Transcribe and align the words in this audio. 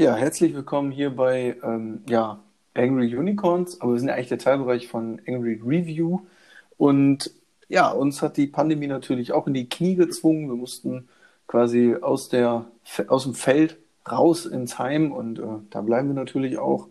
Ja, 0.00 0.14
herzlich 0.14 0.54
willkommen 0.54 0.92
hier 0.92 1.10
bei 1.10 1.58
ähm, 1.62 2.02
ja, 2.08 2.42
Angry 2.72 3.14
Unicorns, 3.14 3.82
aber 3.82 3.92
wir 3.92 3.98
sind 3.98 4.08
ja 4.08 4.14
eigentlich 4.14 4.30
der 4.30 4.38
Teilbereich 4.38 4.88
von 4.88 5.20
Angry 5.28 5.60
Review. 5.62 6.20
Und 6.78 7.30
ja, 7.68 7.90
uns 7.90 8.22
hat 8.22 8.38
die 8.38 8.46
Pandemie 8.46 8.86
natürlich 8.86 9.32
auch 9.32 9.46
in 9.46 9.52
die 9.52 9.68
Knie 9.68 9.96
gezwungen. 9.96 10.48
Wir 10.48 10.56
mussten 10.56 11.06
quasi 11.46 11.96
aus, 12.00 12.30
der, 12.30 12.64
aus 13.08 13.24
dem 13.24 13.34
Feld 13.34 13.76
raus 14.10 14.46
ins 14.46 14.78
Heim 14.78 15.12
und 15.12 15.38
äh, 15.38 15.42
da 15.68 15.82
bleiben 15.82 16.08
wir 16.08 16.14
natürlich 16.14 16.56
auch. 16.56 16.88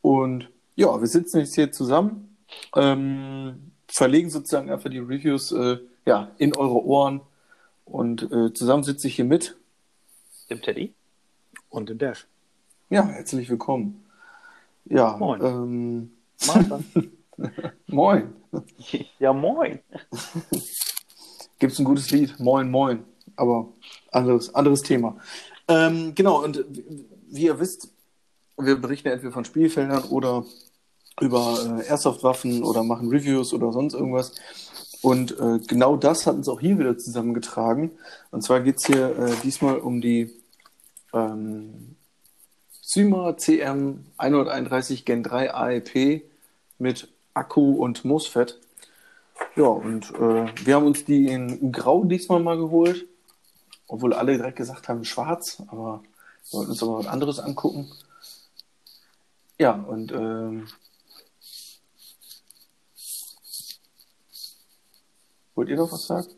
Und 0.00 0.48
ja, 0.74 0.98
wir 0.98 1.08
sitzen 1.08 1.40
jetzt 1.40 1.54
hier 1.54 1.70
zusammen, 1.70 2.34
ähm, 2.74 3.72
verlegen 3.88 4.30
sozusagen 4.30 4.70
einfach 4.70 4.88
die 4.88 5.00
Reviews 5.00 5.52
äh, 5.52 5.80
ja, 6.06 6.30
in 6.38 6.56
eure 6.56 6.82
Ohren 6.82 7.20
und 7.84 8.22
äh, 8.32 8.54
zusammen 8.54 8.84
sitze 8.84 9.06
ich 9.06 9.16
hier 9.16 9.26
mit 9.26 9.54
dem 10.48 10.62
Teddy 10.62 10.94
und 11.72 11.88
dem 11.88 11.98
Dash. 11.98 12.26
Ja, 12.90 13.06
herzlich 13.06 13.48
willkommen. 13.48 14.04
Ja, 14.84 15.16
Moin. 15.16 15.40
Ähm, 15.42 16.10
moin. 17.86 18.34
Ja, 19.18 19.32
moin. 19.32 19.78
Gibt 21.58 21.72
es 21.72 21.78
ein 21.78 21.84
gutes 21.84 22.10
Lied? 22.10 22.38
Moin, 22.38 22.70
moin. 22.70 23.04
Aber 23.36 23.68
anderes, 24.10 24.54
anderes 24.54 24.82
Thema. 24.82 25.16
Ähm, 25.68 26.14
genau, 26.14 26.44
und 26.44 26.64
wie 27.30 27.44
ihr 27.44 27.58
wisst, 27.58 27.88
wir 28.58 28.76
berichten 28.76 29.08
entweder 29.08 29.32
von 29.32 29.44
Spielfeldern 29.44 30.04
oder 30.04 30.44
über 31.20 31.80
äh, 31.80 31.88
Airsoft-Waffen 31.88 32.62
oder 32.62 32.82
machen 32.82 33.08
Reviews 33.08 33.54
oder 33.54 33.72
sonst 33.72 33.94
irgendwas. 33.94 34.34
Und 35.00 35.38
äh, 35.38 35.58
genau 35.66 35.96
das 35.96 36.26
hat 36.26 36.34
uns 36.34 36.48
auch 36.48 36.60
hier 36.60 36.78
wieder 36.78 36.98
zusammengetragen. 36.98 37.92
Und 38.30 38.42
zwar 38.42 38.60
geht 38.60 38.76
es 38.76 38.86
hier 38.86 39.16
äh, 39.16 39.32
diesmal 39.42 39.78
um 39.78 40.00
die 40.00 40.41
ähm, 41.12 41.96
Syma 42.80 43.36
CM 43.36 44.04
131 44.16 45.04
Gen 45.04 45.22
3 45.22 45.54
AEP 45.54 46.22
mit 46.78 47.08
Akku 47.34 47.82
und 47.82 48.04
MOSFET. 48.04 48.58
Ja, 49.56 49.64
und 49.64 50.10
äh, 50.14 50.66
wir 50.66 50.74
haben 50.74 50.86
uns 50.86 51.04
die 51.04 51.26
in 51.26 51.72
Grau 51.72 52.04
diesmal 52.04 52.40
mal 52.40 52.56
geholt. 52.56 53.06
Obwohl 53.88 54.14
alle 54.14 54.36
direkt 54.36 54.56
gesagt 54.56 54.88
haben 54.88 55.04
schwarz, 55.04 55.62
aber 55.68 56.02
wir 56.50 56.58
wollten 56.58 56.70
uns 56.70 56.82
aber 56.82 56.98
was 56.98 57.06
anderes 57.06 57.38
angucken. 57.38 57.90
Ja, 59.58 59.72
und 59.72 60.12
ähm, 60.12 60.66
wollt 65.54 65.68
ihr 65.68 65.76
noch 65.76 65.92
was 65.92 66.06
sagen? 66.06 66.28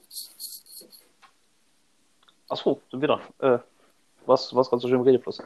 Achso, 2.48 2.80
sind 2.90 3.00
wir 3.00 3.08
da. 3.08 3.20
Äh, 3.38 3.58
was, 4.26 4.54
was 4.54 4.70
ganz 4.70 4.82
so 4.82 4.88
schön 4.88 4.98
im 4.98 5.04
Redefluss. 5.04 5.42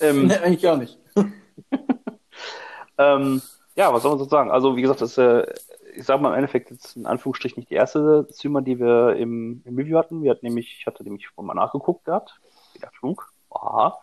Ähm, 0.00 0.26
Nee, 0.26 0.36
eigentlich 0.42 0.62
gar 0.62 0.76
nicht. 0.76 0.98
ähm, 2.98 3.42
ja, 3.74 3.92
was 3.92 4.02
soll 4.02 4.12
man 4.12 4.18
so 4.18 4.24
sagen? 4.24 4.50
Also, 4.50 4.76
wie 4.76 4.82
gesagt, 4.82 5.00
das 5.00 5.12
ist, 5.12 5.18
äh, 5.18 5.46
ich 5.94 6.04
sage 6.04 6.22
mal 6.22 6.30
im 6.30 6.34
Endeffekt 6.34 6.70
jetzt 6.70 6.96
in 6.96 7.06
Anführungsstrichen 7.06 7.60
nicht 7.60 7.70
die 7.70 7.74
erste 7.74 8.26
Streamer, 8.32 8.62
die 8.62 8.78
wir 8.78 9.16
im, 9.16 9.62
im 9.64 9.76
Review 9.76 9.98
hatten. 9.98 10.22
Wir 10.22 10.30
hatten 10.30 10.46
nämlich, 10.46 10.76
ich 10.78 10.86
hatte 10.86 11.04
nämlich 11.04 11.28
mal 11.36 11.54
nachgeguckt 11.54 12.04
gehabt, 12.04 12.40
wie 12.72 12.78
der 12.78 12.90
Flug, 12.90 13.32
aha, 13.50 13.98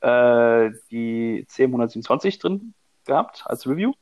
äh, 0.00 0.70
die 0.90 1.46
CM127 1.48 2.40
drin 2.40 2.74
gehabt 3.04 3.44
als 3.46 3.66
Review. 3.66 3.92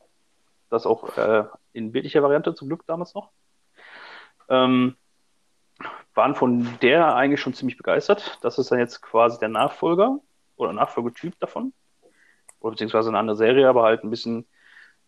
Das 0.70 0.86
auch 0.86 1.16
äh, 1.16 1.44
in 1.72 1.92
bildlicher 1.92 2.22
Variante 2.22 2.54
zum 2.54 2.68
Glück 2.68 2.86
damals 2.86 3.14
noch. 3.14 3.30
Ähm, 4.48 4.96
waren 6.20 6.34
von 6.34 6.68
der 6.82 7.16
eigentlich 7.16 7.40
schon 7.40 7.54
ziemlich 7.54 7.78
begeistert. 7.78 8.38
Das 8.42 8.58
ist 8.58 8.70
dann 8.70 8.78
jetzt 8.78 9.00
quasi 9.00 9.38
der 9.38 9.48
Nachfolger 9.48 10.18
oder 10.56 10.74
Nachfolgetyp 10.74 11.40
davon. 11.40 11.72
Oder 12.60 12.72
beziehungsweise 12.72 13.08
eine 13.08 13.18
andere 13.18 13.38
Serie, 13.38 13.66
aber 13.66 13.84
halt 13.84 14.04
ein 14.04 14.10
bisschen 14.10 14.44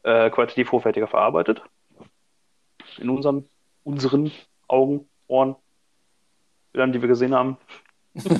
äh, 0.05 0.31
qualitativ 0.31 0.73
hochwertiger 0.73 1.07
verarbeitet. 1.07 1.61
In 2.97 3.11
unseren, 3.11 3.47
unseren 3.85 4.33
Augen, 4.69 5.07
Ohren, 5.27 5.55
Bildern, 6.73 6.93
die 6.93 7.03
wir 7.03 7.09
gesehen 7.09 7.35
haben. 7.35 7.59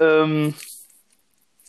ähm, 0.00 0.52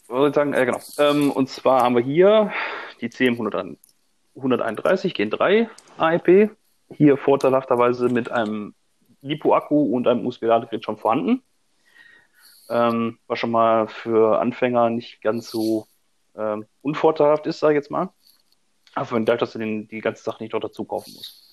was 0.09 0.17
soll 0.17 0.27
ich 0.27 0.35
sagen? 0.35 0.51
Äh, 0.51 0.66
genau. 0.66 0.81
Ähm, 0.97 1.31
und 1.31 1.49
zwar 1.49 1.83
haben 1.83 1.95
wir 1.95 2.03
hier 2.03 2.51
die 2.99 3.07
CM131 3.07 5.13
Gen 5.13 5.29
3 5.29 5.69
AEP. 5.97 6.51
Hier 6.95 7.17
vorteilhafterweise 7.17 8.09
mit 8.09 8.31
einem 8.31 8.75
LiPo-Akku 9.21 9.95
und 9.95 10.07
einem 10.07 10.25
USB-Ladegerät 10.25 10.83
schon 10.83 10.97
vorhanden. 10.97 11.43
Ähm, 12.69 13.19
was 13.27 13.39
schon 13.39 13.51
mal 13.51 13.87
für 13.87 14.39
Anfänger 14.39 14.89
nicht 14.89 15.21
ganz 15.21 15.49
so 15.49 15.87
ähm, 16.35 16.65
unvorteilhaft 16.81 17.45
ist, 17.47 17.59
sage 17.59 17.73
ich 17.73 17.77
jetzt 17.77 17.91
mal. 17.91 18.09
Aber 18.95 19.11
wenn 19.11 19.25
dadurch, 19.25 19.39
dass 19.39 19.53
du 19.53 19.59
den, 19.59 19.87
die 19.87 19.99
ganze 19.99 20.23
Sache 20.23 20.43
nicht 20.43 20.53
noch 20.53 20.59
dazu 20.59 20.85
kaufen 20.85 21.13
musst. 21.13 21.43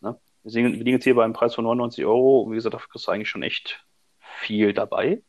Ne? 0.00 0.18
Wir, 0.44 0.64
wir 0.64 0.70
liegen 0.70 0.90
jetzt 0.90 1.04
hier 1.04 1.14
bei 1.14 1.24
einem 1.24 1.32
Preis 1.32 1.54
von 1.54 1.64
99 1.64 2.04
Euro 2.04 2.42
und 2.42 2.52
wie 2.52 2.56
gesagt, 2.56 2.74
dafür 2.74 2.88
kriegst 2.88 3.06
du 3.06 3.10
eigentlich 3.10 3.28
schon 3.28 3.42
echt 3.42 3.84
viel 4.20 4.72
dabei. 4.72 5.22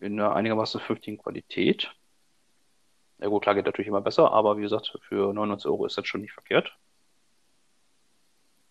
In 0.00 0.20
einer 0.20 0.34
einigermaßen 0.34 0.80
vernünftigen 0.80 1.18
Qualität. 1.18 1.94
Ja 3.18 3.28
gut, 3.28 3.42
klar 3.42 3.54
geht 3.54 3.64
natürlich 3.64 3.88
immer 3.88 4.02
besser, 4.02 4.30
aber 4.32 4.58
wie 4.58 4.62
gesagt, 4.62 4.98
für 5.08 5.32
99 5.32 5.66
Euro 5.70 5.86
ist 5.86 5.96
das 5.96 6.06
schon 6.06 6.20
nicht 6.20 6.32
verkehrt. 6.32 6.76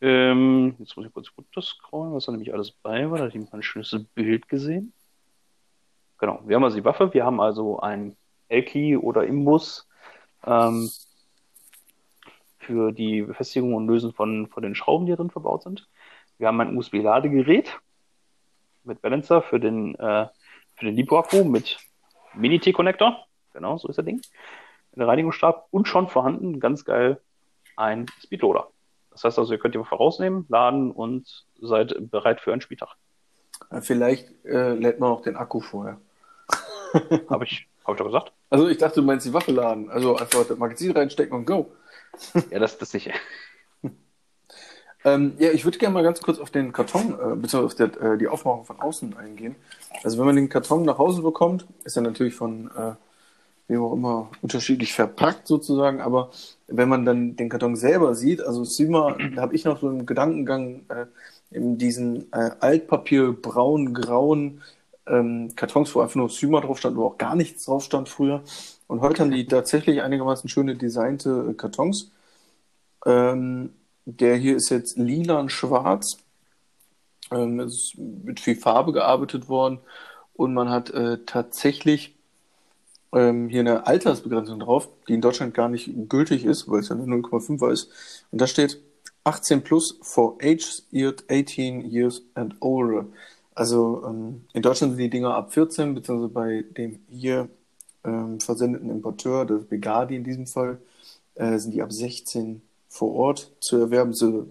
Ähm, 0.01 0.75
jetzt 0.79 0.95
muss 0.97 1.05
ich 1.05 1.13
kurz 1.13 1.31
runter 1.37 1.61
scrollen, 1.61 2.13
was 2.13 2.25
da 2.25 2.31
nämlich 2.31 2.53
alles 2.53 2.71
bei 2.71 3.09
war. 3.09 3.17
Da 3.17 3.25
habe 3.25 3.37
ich 3.37 3.53
ein 3.53 3.63
schönes 3.63 3.95
Bild 4.13 4.47
gesehen. 4.47 4.93
Genau, 6.17 6.41
wir 6.45 6.55
haben 6.55 6.63
also 6.63 6.77
die 6.77 6.85
Waffe, 6.85 7.13
wir 7.13 7.25
haben 7.25 7.41
also 7.41 7.79
ein 7.79 8.15
L-Key 8.47 8.97
oder 8.97 9.25
Imbus 9.25 9.87
ähm, 10.45 10.89
für 12.59 12.91
die 12.91 13.21
Befestigung 13.21 13.73
und 13.73 13.87
Lösen 13.87 14.13
von, 14.13 14.47
von 14.47 14.63
den 14.63 14.75
Schrauben, 14.75 15.05
die 15.05 15.15
drin 15.15 15.29
verbaut 15.29 15.63
sind. 15.63 15.87
Wir 16.37 16.47
haben 16.47 16.59
ein 16.61 16.75
USB-Ladegerät 16.77 17.79
mit 18.83 19.01
Balancer 19.01 19.41
für 19.41 19.59
den, 19.59 19.95
äh, 19.95 20.27
für 20.75 20.85
den 20.85 20.95
LiPo-Akku 20.95 21.43
mit 21.43 21.77
Mini-T-Connector. 22.33 23.25
Genau, 23.53 23.77
so 23.77 23.87
ist 23.87 23.97
der 23.97 24.03
Ding. 24.03 24.21
Ein 24.95 25.01
Reinigungsstab 25.01 25.67
und 25.71 25.87
schon 25.87 26.07
vorhanden, 26.07 26.59
ganz 26.59 26.85
geil, 26.85 27.21
ein 27.75 28.05
Speedloader. 28.21 28.69
Das 29.15 29.23
heißt 29.23 29.39
also, 29.39 29.53
ihr 29.53 29.59
könnt 29.59 29.75
die 29.75 29.79
Waffe 29.79 29.95
rausnehmen, 29.95 30.45
laden 30.49 30.91
und 30.91 31.45
seid 31.61 31.95
bereit 32.11 32.41
für 32.41 32.51
einen 32.51 32.59
Spieltag. 32.59 32.97
Vielleicht 33.79 34.29
äh, 34.43 34.73
lädt 34.73 34.99
man 34.99 35.09
auch 35.09 35.21
den 35.21 35.37
Akku 35.37 35.61
vorher. 35.61 36.01
Habe 37.29 37.45
ich, 37.45 37.69
hab 37.85 37.93
ich 37.93 37.97
doch 37.97 38.05
gesagt? 38.05 38.33
Also 38.49 38.67
ich 38.67 38.77
dachte, 38.77 38.99
du 38.99 39.05
meinst 39.05 39.25
die 39.25 39.33
Waffe 39.33 39.53
laden. 39.53 39.89
Also 39.89 40.17
einfach 40.17 40.45
das 40.45 40.57
Magazin 40.57 40.91
reinstecken 40.91 41.35
und 41.37 41.45
go. 41.45 41.71
Ja, 42.51 42.59
das 42.59 42.77
das 42.77 42.93
nicht. 42.93 43.11
Ähm, 45.05 45.35
ja, 45.37 45.51
ich 45.51 45.63
würde 45.65 45.77
gerne 45.77 45.93
mal 45.93 46.01
ganz 46.01 46.19
kurz 46.19 46.39
auf 46.39 46.49
den 46.49 46.73
Karton, 46.73 47.13
äh, 47.13 47.35
beziehungsweise 47.35 47.65
auf 47.65 47.75
der, 47.75 48.01
äh, 48.01 48.17
die 48.17 48.27
Aufmachung 48.27 48.65
von 48.65 48.81
außen 48.81 49.15
eingehen. 49.15 49.55
Also 50.03 50.17
wenn 50.17 50.25
man 50.25 50.35
den 50.35 50.49
Karton 50.49 50.81
nach 50.81 50.97
Hause 50.97 51.21
bekommt, 51.21 51.67
ist 51.83 51.95
er 51.95 52.01
natürlich 52.01 52.33
von 52.33 52.71
äh, 52.75 52.95
wie 53.67 53.77
auch 53.77 53.93
immer 53.93 54.29
unterschiedlich 54.41 54.93
verpackt 54.93 55.47
sozusagen, 55.47 56.01
aber 56.01 56.31
wenn 56.67 56.89
man 56.89 57.05
dann 57.05 57.35
den 57.35 57.49
Karton 57.49 57.75
selber 57.75 58.13
sieht, 58.15 58.41
also 58.41 58.63
Sima, 58.63 59.17
da 59.35 59.41
habe 59.41 59.55
ich 59.55 59.65
noch 59.65 59.79
so 59.79 59.89
einen 59.89 60.05
Gedankengang 60.05 60.81
äh, 60.89 61.05
in 61.51 61.77
diesen 61.77 62.31
äh, 62.31 62.51
Altpapier 62.59 63.33
braun 63.33 63.93
grauen 63.93 64.61
ähm, 65.07 65.55
Kartons, 65.55 65.93
wo 65.95 66.01
einfach 66.01 66.15
nur 66.15 66.29
Syma 66.29 66.61
drauf 66.61 66.79
stand, 66.79 66.97
wo 66.97 67.05
auch 67.05 67.17
gar 67.17 67.35
nichts 67.35 67.65
drauf 67.65 67.83
stand 67.83 68.09
früher. 68.09 68.43
Und 68.87 69.01
heute 69.01 69.23
haben 69.23 69.31
die 69.31 69.45
tatsächlich 69.45 70.01
einigermaßen 70.01 70.49
schöne 70.49 70.75
designte 70.75 71.47
äh, 71.51 71.53
Kartons. 71.53 72.11
Ähm, 73.05 73.73
der 74.05 74.35
hier 74.35 74.55
ist 74.55 74.69
jetzt 74.69 74.97
lila 74.97 75.39
und 75.39 75.51
schwarz. 75.51 76.17
Ähm, 77.31 77.59
es 77.59 77.73
ist 77.73 77.97
mit 77.97 78.39
viel 78.39 78.55
Farbe 78.55 78.93
gearbeitet 78.93 79.49
worden. 79.49 79.79
Und 80.33 80.53
man 80.53 80.69
hat 80.69 80.89
äh, 80.91 81.19
tatsächlich 81.25 82.14
ähm, 83.15 83.49
hier 83.49 83.61
eine 83.61 83.87
Altersbegrenzung 83.87 84.59
drauf, 84.59 84.89
die 85.07 85.13
in 85.13 85.21
Deutschland 85.21 85.53
gar 85.53 85.69
nicht 85.69 85.89
gültig 86.09 86.45
ist, 86.45 86.69
weil 86.69 86.81
es 86.81 86.89
ja 86.89 86.95
nur 86.95 87.07
0,5er 87.07 87.71
ist. 87.71 87.89
Und 88.31 88.41
da 88.41 88.45
steht 88.45 88.81
18 89.23 89.63
plus 89.63 89.97
for 90.01 90.37
age 90.43 90.83
18 90.93 91.89
years 91.89 92.21
and 92.35 92.55
older. 92.59 93.05
Also 93.55 94.03
ähm, 94.05 94.43
in 94.53 94.61
Deutschland 94.61 94.93
sind 94.93 95.01
die 95.01 95.09
Dinger 95.09 95.33
ab 95.33 95.53
14, 95.53 95.95
beziehungsweise 95.95 96.33
bei 96.33 96.65
dem 96.77 96.99
hier 97.09 97.47
ähm, 98.03 98.39
versendeten 98.41 98.89
Importeur, 98.89 99.45
das 99.45 99.63
Begadi 99.63 100.17
in 100.17 100.25
diesem 100.25 100.45
Fall, 100.45 100.77
äh, 101.35 101.57
sind 101.57 101.73
die 101.73 101.81
ab 101.81 101.93
16 101.93 102.61
vor 102.89 103.13
Ort 103.15 103.51
zu 103.61 103.77
erwerben, 103.77 104.13
so 104.13 104.47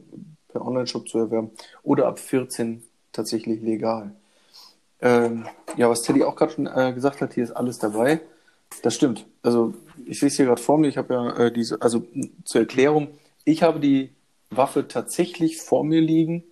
per 0.49 0.67
Online-Shop 0.67 1.07
zu 1.09 1.19
erwerben, 1.19 1.51
oder 1.83 2.07
ab 2.07 2.19
14 2.19 2.83
tatsächlich 3.13 3.61
legal. 3.61 4.13
Ähm, 5.01 5.47
ja, 5.77 5.91
was 5.91 6.03
Teddy 6.03 6.25
auch 6.25 6.35
gerade 6.35 6.53
schon 6.53 6.67
äh, 6.67 6.93
gesagt 6.95 7.21
hat, 7.21 7.35
hier 7.35 7.45
ist 7.45 7.53
alles 7.53 7.79
dabei. 7.79 8.21
Das 8.83 8.95
stimmt. 8.95 9.27
Also 9.43 9.75
ich 10.07 10.21
sehe 10.21 10.29
es 10.29 10.37
hier 10.37 10.47
gerade 10.47 10.61
vor 10.61 10.79
mir. 10.79 10.89
Ich 10.89 10.97
habe 10.97 11.15
ja 11.15 11.37
äh, 11.37 11.53
diese, 11.53 11.81
also 11.81 12.07
zur 12.45 12.61
Erklärung, 12.61 13.09
ich 13.45 13.63
habe 13.63 13.81
die 13.81 14.11
Waffe 14.51 14.89
tatsächlich 14.89 15.59
vor 15.59 15.85
mir 15.85 16.01
liegen, 16.01 16.45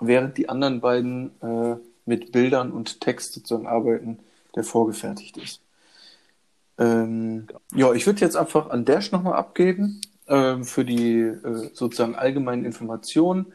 während 0.00 0.38
die 0.38 0.48
anderen 0.48 0.80
beiden 0.80 1.30
äh, 1.42 1.76
mit 2.06 2.32
Bildern 2.32 2.72
und 2.72 3.00
Text 3.00 3.34
sozusagen 3.34 3.66
arbeiten, 3.66 4.18
der 4.54 4.64
vorgefertigt 4.64 5.36
ist. 5.36 5.60
Ähm, 6.78 7.46
ja, 7.74 7.92
ich 7.92 8.06
würde 8.06 8.20
jetzt 8.20 8.36
einfach 8.36 8.70
an 8.70 8.84
Dash 8.84 9.12
nochmal 9.12 9.34
abgeben 9.34 10.00
ähm, 10.28 10.64
für 10.64 10.84
die 10.84 11.20
äh, 11.20 11.70
sozusagen 11.74 12.14
allgemeinen 12.14 12.64
Informationen. 12.64 13.52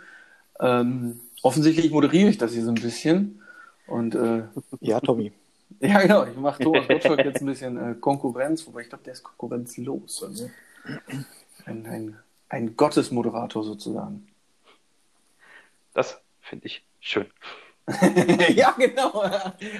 Ähm, 0.59 1.19
offensichtlich 1.41 1.91
moderiere 1.91 2.29
ich 2.29 2.37
das 2.37 2.53
hier 2.53 2.63
so 2.63 2.71
ein 2.71 2.75
bisschen. 2.75 3.41
Und, 3.87 4.15
äh, 4.15 4.43
ja, 4.81 4.99
Tommy. 4.99 5.31
Ja, 5.79 6.01
genau. 6.01 6.25
Ich 6.25 6.37
mache 6.37 6.63
Thomas 6.63 6.87
Gottschalk 6.87 7.23
jetzt 7.25 7.41
ein 7.41 7.45
bisschen 7.45 7.77
äh, 7.77 7.95
Konkurrenz, 7.95 8.65
wobei 8.67 8.81
ich 8.81 8.89
glaube, 8.89 9.03
der 9.03 9.13
ist 9.13 9.23
konkurrenzlos. 9.23 10.23
Also 10.23 10.49
ein, 11.65 11.85
ein, 11.85 12.19
ein 12.49 12.75
Gottesmoderator 12.75 13.63
sozusagen. 13.63 14.27
Das 15.93 16.21
finde 16.41 16.67
ich 16.67 16.85
schön. 16.99 17.27
ja, 18.49 18.71
genau. 18.77 19.23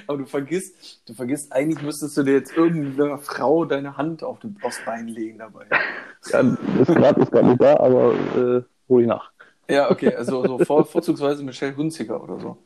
Aber 0.06 0.18
du 0.18 0.24
vergisst, 0.24 1.02
du 1.06 1.12
vergisst, 1.14 1.52
eigentlich 1.52 1.82
müsstest 1.82 2.16
du 2.16 2.22
dir 2.22 2.34
jetzt 2.34 2.56
irgendeiner 2.56 3.18
Frau 3.18 3.66
deine 3.66 3.96
Hand 3.98 4.22
auf 4.22 4.38
den, 4.38 4.56
aufs 4.62 4.82
Bein 4.84 5.08
legen 5.08 5.38
dabei. 5.38 5.66
Ja, 6.30 6.40
ist 6.80 6.86
gerade 6.86 7.20
ist 7.20 7.30
grad 7.30 7.44
nicht 7.44 7.60
da, 7.60 7.76
aber 7.78 8.14
äh, 8.14 8.62
hol 8.88 9.02
ich 9.02 9.08
nach. 9.08 9.30
Ja, 9.68 9.90
okay, 9.90 10.14
also 10.14 10.42
so 10.46 10.64
vor, 10.64 10.86
vorzugsweise 10.86 11.44
Michelle 11.44 11.76
Hunziker 11.76 12.22
oder 12.22 12.40
so. 12.40 12.56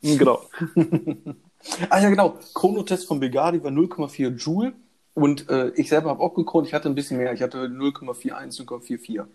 Genau. 0.00 0.42
ah 1.90 2.00
ja, 2.00 2.08
genau. 2.10 2.38
Chronotest 2.54 3.06
von 3.06 3.20
Begadi 3.20 3.62
war 3.62 3.70
0,4 3.70 4.36
Joule. 4.36 4.72
Und 5.14 5.48
äh, 5.50 5.70
ich 5.70 5.88
selber 5.88 6.10
habe 6.10 6.22
auch 6.22 6.34
gekront, 6.34 6.66
ich 6.68 6.74
hatte 6.74 6.88
ein 6.88 6.94
bisschen 6.94 7.18
mehr. 7.18 7.32
Ich 7.32 7.42
hatte 7.42 7.66
0,41, 7.66 8.64
0,44. 8.64 9.26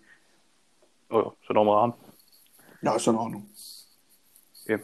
Oh 1.09 1.19
ja, 1.19 1.27
ist 1.27 1.49
ja 1.49 1.53
nochmal 1.53 1.83
an. 1.83 1.93
Ja, 2.81 2.95
ist 2.95 3.03
schon 3.03 3.15
in 3.15 3.21
Ordnung. 3.21 3.49
Okay. 4.63 4.79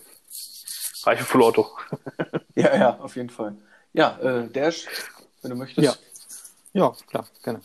Reiche 1.04 1.24
Full 1.24 1.44
Auto. 1.44 1.68
ja, 2.56 2.76
ja, 2.76 3.00
auf 3.00 3.16
jeden 3.16 3.30
Fall. 3.30 3.56
Ja, 3.94 4.18
äh, 4.20 4.50
Dash, 4.50 4.88
wenn 5.42 5.52
du 5.52 5.58
möchtest. 5.58 5.86
Ja, 5.86 5.96
ja 6.74 6.94
klar, 7.08 7.26
gerne. 7.44 7.62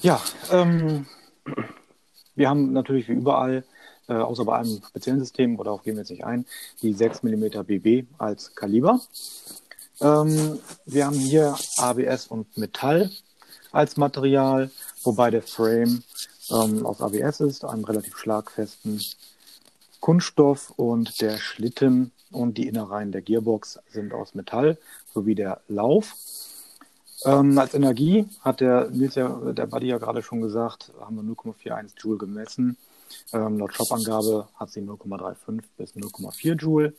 Ja, 0.00 0.20
ähm, 0.50 1.06
wir 2.34 2.48
haben 2.48 2.72
natürlich 2.72 3.08
wie 3.08 3.12
überall, 3.12 3.64
äh, 4.08 4.14
außer 4.14 4.44
bei 4.44 4.56
einem 4.58 4.82
speziellen 4.88 5.20
System, 5.20 5.58
oder 5.58 5.72
auch 5.72 5.82
gehen 5.82 5.94
wir 5.94 6.00
jetzt 6.00 6.10
nicht 6.10 6.24
ein, 6.24 6.46
die 6.82 6.92
6 6.92 7.22
mm 7.22 7.62
BB 7.64 8.06
als 8.18 8.54
Kaliber. 8.54 9.00
Ähm, 10.00 10.58
wir 10.86 11.06
haben 11.06 11.18
hier 11.18 11.56
ABS 11.76 12.26
und 12.28 12.56
Metall 12.56 13.10
als 13.72 13.96
Material, 13.96 14.70
wobei 15.02 15.30
der 15.30 15.42
Frame 15.42 16.02
ähm, 16.50 16.86
aus 16.86 17.00
ABS 17.00 17.40
ist, 17.40 17.64
einem 17.64 17.84
relativ 17.84 18.16
schlagfesten 18.16 19.00
Kunststoff 20.00 20.72
und 20.76 21.20
der 21.20 21.38
Schlitten 21.38 22.12
und 22.30 22.58
die 22.58 22.68
Innereien 22.68 23.12
der 23.12 23.22
Gearbox 23.22 23.80
sind 23.90 24.12
aus 24.12 24.34
Metall, 24.34 24.78
sowie 25.12 25.34
der 25.34 25.60
Lauf. 25.68 26.14
Ähm, 27.24 27.58
als 27.58 27.74
Energie 27.74 28.26
hat 28.42 28.60
der 28.60 28.88
der 28.90 29.66
Buddy 29.66 29.88
ja 29.88 29.98
gerade 29.98 30.22
schon 30.22 30.40
gesagt, 30.40 30.92
haben 31.00 31.16
wir 31.16 31.22
0,41 31.22 31.92
Joule 31.98 32.18
gemessen. 32.18 32.76
Ähm, 33.32 33.58
laut 33.58 33.74
Shop-Angabe 33.74 34.48
hat 34.54 34.70
sie 34.70 34.80
0,35 34.80 35.62
bis 35.76 35.94
0,4 35.94 36.54
Joule. 36.54 36.94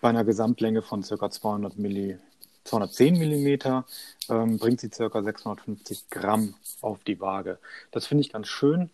Bei 0.00 0.08
einer 0.08 0.24
Gesamtlänge 0.24 0.82
von 0.82 1.02
ca. 1.02 1.30
200 1.30 1.78
Milli, 1.78 2.18
210 2.64 3.18
Millimeter 3.18 3.84
ähm, 4.28 4.58
bringt 4.58 4.80
sie 4.80 4.88
ca. 4.88 5.22
650 5.22 6.10
Gramm 6.10 6.54
auf 6.80 6.98
die 7.04 7.20
Waage. 7.20 7.58
Das 7.90 8.06
finde 8.06 8.22
ich 8.22 8.32
ganz 8.32 8.48
schön. 8.48 8.90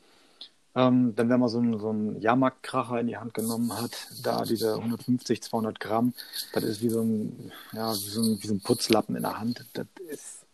Ähm, 0.77 1.17
denn 1.17 1.31
wenn 1.31 1.41
man 1.41 1.49
so 1.49 1.59
einen, 1.59 1.81
so 1.81 1.93
Jahrmarktkracher 2.21 3.01
in 3.01 3.07
die 3.07 3.17
Hand 3.17 3.33
genommen 3.33 3.73
hat, 3.81 4.09
da 4.23 4.45
diese 4.45 4.75
150, 4.75 5.43
200 5.43 5.81
Gramm, 5.81 6.13
das 6.53 6.65
ist 6.65 6.83
wie 6.83 6.91
so 6.91 7.01
ein, 7.01 7.51
ja, 7.73 7.95
wie 7.95 8.11
so 8.11 8.21
ein, 8.21 8.43
wie 8.43 8.47
so 8.47 8.55
ein 8.55 8.61
Putzlappen 8.61 9.17
in 9.17 9.23
der 9.23 9.39
Hand. 9.39 9.65
Das 9.73 9.87
ist, 10.11 10.45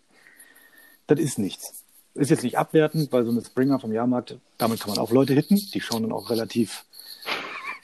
das 1.08 1.18
ist 1.18 1.38
nichts. 1.40 1.81
Ist 2.14 2.30
jetzt 2.30 2.42
nicht 2.42 2.58
abwertend, 2.58 3.10
weil 3.12 3.24
so 3.24 3.30
eine 3.30 3.42
Springer 3.42 3.78
vom 3.78 3.92
Jahrmarkt, 3.92 4.36
damit 4.58 4.80
kann 4.80 4.90
man 4.90 4.98
auch 4.98 5.10
Leute 5.10 5.32
hitten. 5.32 5.56
Die 5.56 5.80
schauen 5.80 6.02
dann 6.02 6.12
auch 6.12 6.28
relativ 6.28 6.84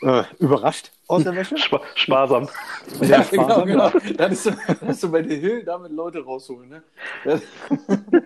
äh, 0.02 0.22
überrascht 0.38 0.90
aus 1.08 1.24
der 1.24 1.34
Wäsche. 1.34 1.56
Sp 1.56 1.80
sparsam. 1.94 2.48
Ja, 3.00 3.22
genau, 3.22 3.64
genau. 3.64 3.90
Dann 4.16 4.32
ist 4.32 4.44
so, 4.44 4.50
du 4.50 5.12
bei 5.12 5.22
der 5.22 5.38
Hill 5.38 5.64
damit 5.64 5.92
Leute 5.92 6.22
rausholen. 6.22 6.68
Ne? 6.68 6.82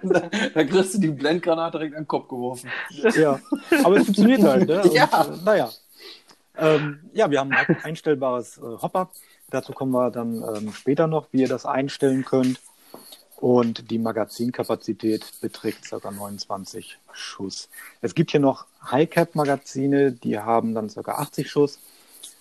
da, 0.03 0.23
da 0.55 0.65
kriegst 0.65 0.95
du 0.95 0.99
die 0.99 1.09
Blendgranate 1.09 1.79
direkt 1.79 1.95
an 1.97 2.03
den 2.03 2.09
Kopf 2.09 2.29
geworfen. 2.29 2.69
Ja, 3.15 3.39
aber 3.85 3.97
es 3.97 4.05
funktioniert 4.05 4.43
halt. 4.43 4.69
Ne? 4.69 4.83
Und, 4.83 4.93
Ja. 4.93 5.05
Äh, 5.05 5.45
naja. 5.45 5.71
Ähm, 6.59 7.01
ja, 7.15 7.31
wir 7.31 7.41
haben 7.41 7.53
ein 7.53 7.77
einstellbares 7.83 8.59
äh, 8.59 8.61
Hopper. 8.61 9.11
Dazu 9.51 9.73
kommen 9.73 9.93
wir 9.93 10.11
dann 10.11 10.43
ähm, 10.57 10.73
später 10.73 11.07
noch, 11.07 11.29
wie 11.33 11.43
ihr 11.43 11.49
das 11.49 11.65
einstellen 11.65 12.25
könnt. 12.25 12.61
Und 13.43 13.91
die 13.91 13.99
Magazinkapazität 13.99 15.25
beträgt 15.41 15.91
ca. 15.91 15.99
29 16.09 16.97
Schuss. 17.13 17.69
Es 18.01 18.15
gibt 18.15 18.31
hier 18.31 18.39
noch 18.39 18.67
High-Cap-Magazine, 18.89 20.13
die 20.13 20.39
haben 20.39 20.77
dann 20.77 20.87
ca. 20.87 21.01
80 21.01 21.51
Schuss. 21.51 21.81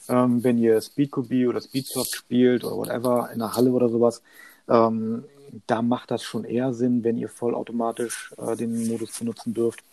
Ähm, 0.07 0.44
wenn 0.44 0.59
ihr 0.59 0.80
Speedcopy 0.80 1.48
oder 1.48 1.59
Speedsoft 1.59 2.13
spielt 2.15 2.63
oder 2.63 2.77
whatever 2.77 3.31
in 3.33 3.39
der 3.39 3.56
Halle 3.56 3.71
oder 3.71 3.89
sowas, 3.89 4.21
ähm, 4.69 5.24
da 5.65 5.81
macht 5.81 6.12
das 6.12 6.21
schon 6.21 6.44
eher 6.44 6.71
Sinn, 6.71 7.04
wenn 7.04 7.18
ihr 7.18 7.30
vollautomatisch 7.30 8.36
äh, 8.38 8.56
den 8.56 8.88
Modus 8.88 9.18
benutzen 9.18 9.56
dürft, 9.56 9.83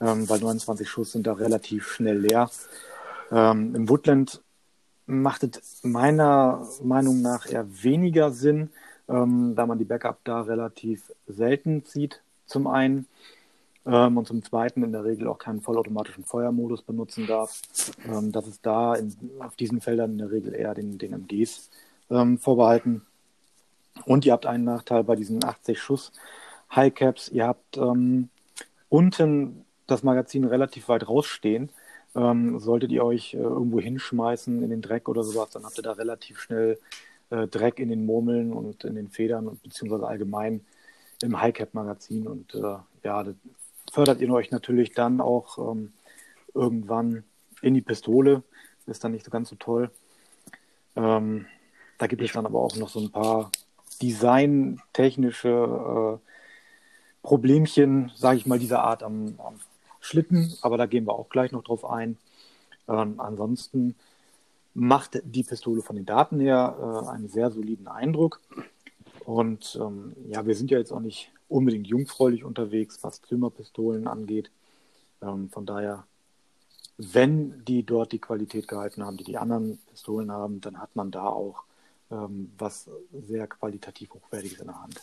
ähm, 0.00 0.30
weil 0.30 0.40
29 0.40 0.88
Schuss 0.88 1.12
sind 1.12 1.26
da 1.26 1.34
relativ 1.34 1.92
schnell 1.92 2.20
leer. 2.20 2.50
Ähm, 3.30 3.74
Im 3.74 3.86
Woodland 3.90 4.40
macht 5.04 5.42
es 5.42 5.80
meiner 5.82 6.66
Meinung 6.82 7.20
nach 7.20 7.44
eher 7.44 7.66
weniger 7.82 8.30
Sinn, 8.30 8.70
ähm, 9.08 9.54
da 9.56 9.66
man 9.66 9.78
die 9.78 9.84
Backup 9.84 10.18
da 10.24 10.42
relativ 10.42 11.12
selten 11.26 11.84
zieht, 11.84 12.20
zum 12.46 12.66
einen. 12.66 13.06
Ähm, 13.86 14.18
und 14.18 14.26
zum 14.26 14.42
Zweiten 14.42 14.82
in 14.82 14.92
der 14.92 15.04
Regel 15.04 15.28
auch 15.28 15.38
keinen 15.38 15.62
vollautomatischen 15.62 16.24
Feuermodus 16.24 16.82
benutzen 16.82 17.26
darf. 17.26 17.62
Ähm, 18.06 18.32
das 18.32 18.46
ist 18.46 18.64
da 18.66 18.94
in, 18.94 19.14
auf 19.40 19.56
diesen 19.56 19.80
Feldern 19.80 20.12
in 20.12 20.18
der 20.18 20.30
Regel 20.30 20.54
eher 20.54 20.74
den, 20.74 20.98
den 20.98 21.12
MGs 21.14 21.70
ähm, 22.10 22.38
vorbehalten. 22.38 23.02
Und 24.04 24.26
ihr 24.26 24.32
habt 24.32 24.46
einen 24.46 24.64
Nachteil 24.64 25.04
bei 25.04 25.16
diesen 25.16 25.42
80 25.42 25.80
Schuss 25.80 26.12
High 26.74 26.94
Caps. 26.94 27.30
Ihr 27.30 27.46
habt 27.46 27.76
ähm, 27.76 28.28
unten 28.88 29.64
das 29.86 30.02
Magazin 30.02 30.44
relativ 30.44 30.88
weit 30.88 31.08
rausstehen. 31.08 31.70
Ähm, 32.14 32.58
solltet 32.58 32.92
ihr 32.92 33.04
euch 33.04 33.34
äh, 33.34 33.38
irgendwo 33.38 33.80
hinschmeißen 33.80 34.62
in 34.62 34.70
den 34.70 34.82
Dreck 34.82 35.08
oder 35.08 35.22
sowas, 35.22 35.50
dann 35.50 35.64
habt 35.64 35.78
ihr 35.78 35.82
da 35.82 35.92
relativ 35.92 36.40
schnell 36.40 36.78
äh, 37.30 37.46
Dreck 37.46 37.78
in 37.78 37.88
den 37.88 38.06
Murmeln 38.06 38.52
und 38.52 38.84
in 38.84 38.94
den 38.94 39.08
Federn 39.08 39.48
und 39.48 39.62
beziehungsweise 39.62 40.06
allgemein 40.06 40.60
im 41.22 41.40
High 41.40 41.54
Cap 41.54 41.74
Magazin. 41.74 42.26
Und 42.26 42.54
äh, 42.54 42.76
ja, 43.02 43.24
das 43.24 43.34
fördert 43.92 44.20
ihr 44.20 44.32
euch 44.32 44.50
natürlich 44.50 44.94
dann 44.94 45.20
auch 45.20 45.72
ähm, 45.72 45.92
irgendwann 46.54 47.24
in 47.62 47.74
die 47.74 47.82
Pistole. 47.82 48.42
Ist 48.86 49.04
dann 49.04 49.12
nicht 49.12 49.24
so 49.24 49.30
ganz 49.30 49.50
so 49.50 49.56
toll. 49.56 49.90
Ähm, 50.96 51.46
da 51.98 52.06
gibt 52.06 52.22
es 52.22 52.32
dann 52.32 52.46
aber 52.46 52.60
auch 52.60 52.76
noch 52.76 52.88
so 52.88 53.00
ein 53.00 53.10
paar 53.10 53.50
designtechnische 54.00 55.48
äh, 55.48 56.18
Problemchen, 57.22 58.12
sage 58.14 58.38
ich 58.38 58.46
mal, 58.46 58.58
dieser 58.58 58.82
Art 58.82 59.02
am, 59.02 59.34
am 59.38 59.60
Schlitten, 60.00 60.54
aber 60.62 60.78
da 60.78 60.86
gehen 60.86 61.06
wir 61.06 61.14
auch 61.14 61.28
gleich 61.28 61.52
noch 61.52 61.64
drauf 61.64 61.84
ein. 61.84 62.16
Ähm, 62.88 63.14
ansonsten 63.18 63.96
macht 64.78 65.20
die 65.24 65.42
Pistole 65.42 65.82
von 65.82 65.96
den 65.96 66.06
Daten 66.06 66.38
her 66.38 66.76
äh, 67.04 67.08
einen 67.08 67.28
sehr 67.28 67.50
soliden 67.50 67.88
Eindruck. 67.88 68.40
Und 69.24 69.78
ähm, 69.80 70.14
ja, 70.28 70.46
wir 70.46 70.54
sind 70.54 70.70
ja 70.70 70.78
jetzt 70.78 70.92
auch 70.92 71.00
nicht 71.00 71.32
unbedingt 71.48 71.86
jungfräulich 71.86 72.44
unterwegs, 72.44 72.98
was 73.02 73.20
Zimmerpistolen 73.22 74.06
angeht. 74.06 74.50
Ähm, 75.20 75.50
von 75.50 75.66
daher, 75.66 76.06
wenn 76.96 77.64
die 77.64 77.82
dort 77.82 78.12
die 78.12 78.20
Qualität 78.20 78.68
gehalten 78.68 79.04
haben, 79.04 79.16
die 79.16 79.24
die 79.24 79.38
anderen 79.38 79.78
Pistolen 79.90 80.30
haben, 80.30 80.60
dann 80.60 80.78
hat 80.80 80.94
man 80.94 81.10
da 81.10 81.26
auch 81.26 81.64
ähm, 82.10 82.52
was 82.56 82.88
sehr 83.12 83.46
qualitativ 83.48 84.14
hochwertiges 84.14 84.60
in 84.60 84.68
der 84.68 84.80
Hand. 84.80 85.00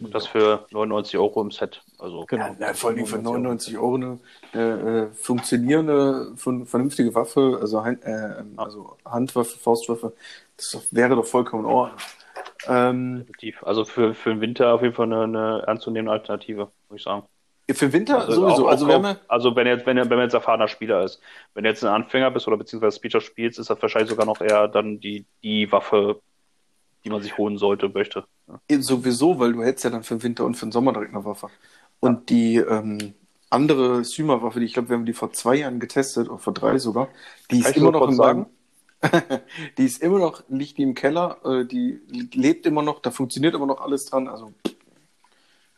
Und 0.00 0.14
das 0.14 0.26
für 0.26 0.66
99 0.70 1.18
Euro 1.18 1.40
im 1.42 1.50
Set. 1.50 1.82
Also 1.98 2.24
Genau. 2.26 2.56
Ja, 2.58 2.74
vor 2.74 2.90
allem 2.90 3.06
für 3.06 3.18
99 3.18 3.76
Euro 3.78 3.94
eine 3.94 4.18
äh, 4.54 4.58
äh, 4.58 5.06
funktionierende, 5.12 6.32
fun 6.36 6.66
vernünftige 6.66 7.14
Waffe, 7.14 7.58
also, 7.60 7.84
Hand, 7.84 8.04
äh, 8.04 8.42
also 8.56 8.96
Handwaffe, 9.04 9.58
Faustwaffe, 9.58 10.12
das 10.56 10.88
wäre 10.90 11.16
doch 11.16 11.26
vollkommen 11.26 11.64
in 11.64 11.70
Ordnung. 11.70 11.98
Ähm. 12.66 13.26
Also 13.62 13.84
für, 13.84 14.14
für 14.14 14.30
den 14.30 14.40
Winter 14.40 14.74
auf 14.74 14.82
jeden 14.82 14.94
Fall 14.94 15.06
eine, 15.06 15.22
eine 15.22 15.62
ernstzunehmende 15.66 16.12
Alternative, 16.12 16.70
würde 16.88 16.96
ich 16.96 17.02
sagen. 17.02 17.22
für 17.72 17.92
Winter 17.92 18.20
Also, 18.20 18.32
sowieso. 18.32 18.66
auch, 18.66 18.70
also 18.70 18.86
auch, 18.86 18.92
haben 18.92 19.04
ja, 19.04 19.16
also 19.28 19.56
wenn 19.56 19.66
jetzt, 19.66 19.86
wenn, 19.86 19.96
wenn 19.96 20.08
man 20.08 20.20
jetzt 20.20 20.34
erfahrener 20.34 20.68
Spieler 20.68 21.04
ist. 21.04 21.20
Wenn 21.54 21.64
du 21.64 21.70
jetzt 21.70 21.84
ein 21.84 21.92
Anfänger 21.92 22.30
bist 22.30 22.46
oder 22.48 22.56
beziehungsweise 22.56 22.96
Speecher 22.96 23.20
spielst, 23.20 23.58
ist 23.58 23.70
das 23.70 23.80
wahrscheinlich 23.80 24.10
sogar 24.10 24.26
noch 24.26 24.40
eher 24.40 24.68
dann 24.68 25.00
die, 25.00 25.24
die 25.42 25.70
Waffe, 25.72 26.20
die 27.04 27.10
man 27.10 27.22
sich 27.22 27.36
holen 27.38 27.58
sollte, 27.58 27.88
möchte. 27.88 28.24
Ja. 28.70 28.82
sowieso, 28.82 29.38
weil 29.38 29.52
du 29.52 29.62
hättest 29.62 29.84
ja 29.84 29.90
dann 29.90 30.02
für 30.02 30.14
den 30.16 30.22
Winter 30.22 30.44
und 30.44 30.56
für 30.56 30.66
den 30.66 30.72
Sommer 30.72 30.92
direkt 30.92 31.14
eine 31.14 31.24
Waffe. 31.24 31.48
Und 32.00 32.30
die 32.30 32.56
ähm, 32.56 33.14
andere 33.50 34.04
Syma-Waffe, 34.04 34.60
die 34.60 34.66
ich 34.66 34.74
glaube, 34.74 34.88
wir 34.90 34.96
haben 34.96 35.06
die 35.06 35.12
vor 35.12 35.32
zwei 35.32 35.56
Jahren 35.56 35.80
getestet, 35.80 36.28
oder 36.28 36.38
vor 36.38 36.54
drei 36.54 36.78
sogar, 36.78 37.08
die 37.50 37.60
Kann 37.60 37.72
ist 37.72 37.76
immer 37.76 37.90
noch 37.92 38.10
sagen? 38.12 38.46
meinem, 39.02 39.20
die 39.78 39.84
ist 39.84 40.02
immer 40.02 40.18
noch, 40.18 40.42
liegt 40.48 40.78
die 40.78 40.82
im 40.82 40.94
Keller, 40.94 41.38
äh, 41.44 41.64
die 41.64 42.00
lebt 42.32 42.66
immer 42.66 42.82
noch, 42.82 43.00
da 43.00 43.10
funktioniert 43.10 43.54
immer 43.54 43.66
noch 43.66 43.80
alles 43.80 44.06
dran. 44.06 44.28
Also 44.28 44.52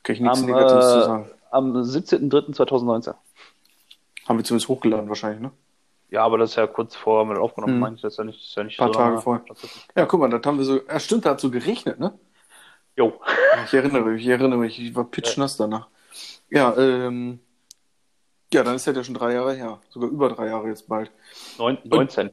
kann 0.03 0.15
ich 0.15 0.21
nichts 0.21 0.41
Am, 0.41 0.47
Negatives 0.47 0.93
zu 0.93 0.99
äh, 0.99 1.05
sagen. 1.05 1.31
Am 1.51 1.73
17.03.2019. 1.77 3.15
Haben 4.27 4.39
wir 4.39 4.45
zumindest 4.45 4.69
hochgeladen 4.69 5.09
wahrscheinlich, 5.09 5.41
ne? 5.41 5.51
Ja, 6.11 6.25
aber 6.25 6.37
das 6.37 6.51
ist 6.51 6.57
ja 6.57 6.67
kurz 6.67 6.95
vor 6.95 7.25
mit 7.25 7.39
aufgenommen, 7.39 7.75
Mhm. 7.75 7.81
meine 7.81 7.97
ich. 7.97 8.03
Das 8.03 8.15
ist 8.15 8.19
ja 8.19 8.25
nicht, 8.25 8.39
das 8.39 8.49
ist 8.49 8.55
ja 8.57 8.65
nicht 8.65 8.79
Paar 8.79 8.89
so 8.89 8.95
Tage 8.95 9.19
vorher. 9.19 9.45
Ja, 9.97 10.05
guck 10.05 10.21
mal, 10.21 10.29
das 10.29 10.43
haben 10.45 10.59
wir 10.59 10.65
so. 10.65 10.81
Ja, 10.87 11.01
stimmt, 11.01 11.25
da 11.25 11.31
hat 11.31 11.41
so 11.41 11.51
geregnet, 11.51 11.99
ne? 11.99 12.13
Jo. 12.97 13.21
Ja, 13.57 13.65
Ich 13.65 13.75
erinnere 13.75 14.03
mich, 14.03 14.23
ich 14.23 14.29
erinnere 14.29 14.59
mich, 14.59 14.79
ich 14.81 14.95
war 14.95 15.05
pitchnass 15.05 15.57
danach. 15.57 15.89
Ja, 16.51 16.77
ähm, 16.77 17.41
ja, 18.53 18.63
dann 18.63 18.77
ist 18.77 18.87
das 18.87 18.95
ja 18.95 19.03
schon 19.03 19.15
drei 19.15 19.33
Jahre 19.33 19.55
her. 19.55 19.81
Sogar 19.89 20.11
über 20.11 20.29
drei 20.29 20.49
Jahre 20.49 20.69
jetzt 20.69 20.87
bald. 20.89 21.11
Neun, 21.59 21.79
19. 21.85 22.31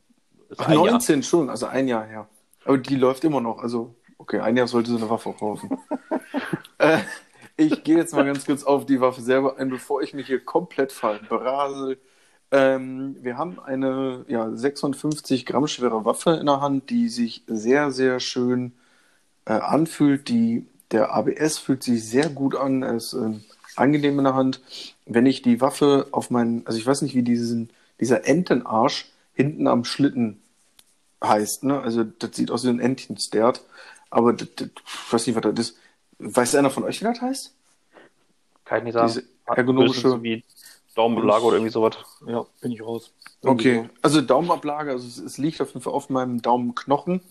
Ist 0.49 0.59
Ach, 0.59 0.67
ein 0.67 0.73
Jahr. 0.73 0.91
19 0.91 1.23
schon, 1.23 1.49
also 1.49 1.67
ein 1.67 1.87
Jahr 1.87 2.05
her. 2.05 2.27
Aber 2.65 2.77
die 2.77 2.95
läuft 2.95 3.23
immer 3.23 3.39
noch. 3.39 3.59
Also, 3.59 3.95
okay, 4.17 4.39
ein 4.39 4.57
Jahr 4.57 4.67
sollte 4.67 4.91
so 4.91 4.97
eine 4.97 5.09
Waffe 5.09 5.29
auch 5.29 5.41
laufen. 5.41 5.77
äh, 6.77 6.99
ich 7.55 7.83
gehe 7.83 7.97
jetzt 7.97 8.13
mal 8.13 8.25
ganz 8.25 8.45
kurz 8.45 8.63
auf 8.63 8.85
die 8.85 8.99
Waffe 8.99 9.21
selber 9.21 9.57
ein, 9.57 9.69
bevor 9.69 10.01
ich 10.01 10.13
mich 10.13 10.27
hier 10.27 10.43
komplett 10.43 10.91
verbrasel. 10.91 11.97
Ähm, 12.51 13.15
wir 13.21 13.37
haben 13.37 13.59
eine 13.59 14.25
ja, 14.27 14.49
56 14.51 15.45
Gramm 15.45 15.67
schwere 15.67 16.03
Waffe 16.03 16.31
in 16.31 16.47
der 16.47 16.61
Hand, 16.61 16.89
die 16.89 17.07
sich 17.09 17.43
sehr, 17.47 17.91
sehr 17.91 18.19
schön 18.19 18.73
äh, 19.49 19.53
anfühlt. 19.53 20.29
Die, 20.29 20.65
der 20.91 21.11
ABS 21.13 21.57
fühlt 21.57 21.83
sich 21.83 22.05
sehr 22.07 22.29
gut 22.29 22.55
an, 22.55 22.83
er 22.83 22.95
ist 22.95 23.13
ähm, 23.13 23.43
angenehm 23.75 24.17
in 24.19 24.23
der 24.25 24.35
Hand. 24.35 24.61
Wenn 25.05 25.25
ich 25.25 25.41
die 25.41 25.59
Waffe 25.59 26.07
auf 26.11 26.29
meinen, 26.29 26.65
also 26.65 26.79
ich 26.79 26.85
weiß 26.85 27.01
nicht, 27.01 27.15
wie 27.15 27.23
diesen, 27.23 27.69
dieser 27.99 28.25
Entenarsch 28.27 29.09
hinten 29.33 29.67
am 29.67 29.83
Schlitten 29.83 30.39
heißt, 31.23 31.63
ne? 31.65 31.81
Also 31.81 32.03
das 32.03 32.35
sieht 32.35 32.51
aus 32.51 32.63
wie 32.63 32.69
ein 32.69 32.79
Entenstert, 32.79 33.61
aber 34.09 34.31
das, 34.33 34.47
das, 34.55 34.69
ich 34.69 35.13
weiß 35.13 35.27
nicht, 35.27 35.35
was 35.35 35.43
das 35.55 35.59
ist. 35.69 35.77
Weiß 36.21 36.55
einer 36.55 36.69
von 36.69 36.83
euch, 36.83 36.99
wie 37.01 37.05
das 37.05 37.21
heißt? 37.21 37.53
Kann 38.65 38.79
ich 38.79 38.83
nicht 38.85 38.93
sagen. 38.93 39.07
Diese 39.07 39.23
ergonomische- 39.45 40.21
Wie 40.21 40.43
Daumenbelag 40.95 41.41
oder 41.43 41.57
irgendwie 41.57 41.71
sowas. 41.71 41.97
Ja, 42.27 42.45
bin 42.61 42.71
ich 42.71 42.81
raus. 42.81 43.13
Okay, 43.43 43.89
also 44.01 44.21
Daumenablage, 44.21 44.91
also 44.91 45.07
es, 45.07 45.17
es 45.17 45.37
liegt 45.37 45.61
auf 45.61 45.69
jeden 45.69 45.81
Fall 45.81 45.93
auf 45.93 46.09
meinem 46.09 46.41
Daumenknochen 46.41 47.21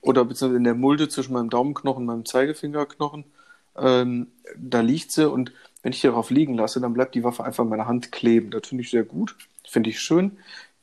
oder 0.00 0.24
beziehungsweise 0.24 0.56
in 0.56 0.64
der 0.64 0.74
Mulde 0.74 1.08
zwischen 1.08 1.34
meinem 1.34 1.50
Daumenknochen 1.50 2.02
und 2.02 2.06
meinem 2.06 2.24
Zeigefingerknochen. 2.24 3.24
Ähm, 3.76 4.28
da 4.56 4.80
liegt 4.80 5.12
sie 5.12 5.28
und 5.28 5.52
wenn 5.82 5.92
ich 5.92 6.00
die 6.00 6.06
darauf 6.06 6.30
liegen 6.30 6.54
lasse, 6.54 6.80
dann 6.80 6.94
bleibt 6.94 7.14
die 7.14 7.24
Waffe 7.24 7.44
einfach 7.44 7.64
in 7.64 7.70
meiner 7.70 7.86
Hand 7.86 8.12
kleben. 8.12 8.50
Das 8.50 8.68
finde 8.68 8.82
ich 8.82 8.90
sehr 8.90 9.04
gut, 9.04 9.36
finde 9.66 9.90
ich 9.90 10.00
schön. 10.00 10.38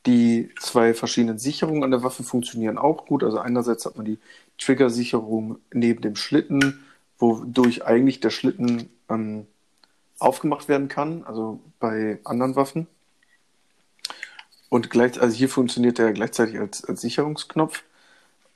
Die 0.06 0.50
zwei 0.60 0.94
verschiedenen 0.94 1.38
Sicherungen 1.38 1.82
an 1.84 1.90
der 1.90 2.02
Waffe 2.02 2.22
funktionieren 2.22 2.78
auch 2.78 3.06
gut. 3.06 3.24
Also 3.24 3.38
einerseits 3.38 3.84
hat 3.84 3.96
man 3.96 4.06
die 4.06 4.18
Triggersicherung 4.58 5.58
neben 5.72 6.02
dem 6.02 6.16
Schlitten, 6.16 6.84
wodurch 7.18 7.84
eigentlich 7.84 8.20
der 8.20 8.30
Schlitten 8.30 8.90
ähm, 9.08 9.46
aufgemacht 10.18 10.68
werden 10.68 10.88
kann, 10.88 11.24
also 11.24 11.60
bei 11.78 12.18
anderen 12.24 12.56
Waffen. 12.56 12.86
Und 14.68 14.90
gleich, 14.90 15.20
also 15.20 15.34
hier 15.34 15.48
funktioniert 15.48 15.98
der 15.98 16.12
gleichzeitig 16.12 16.58
als, 16.58 16.84
als 16.84 17.00
Sicherungsknopf. 17.00 17.82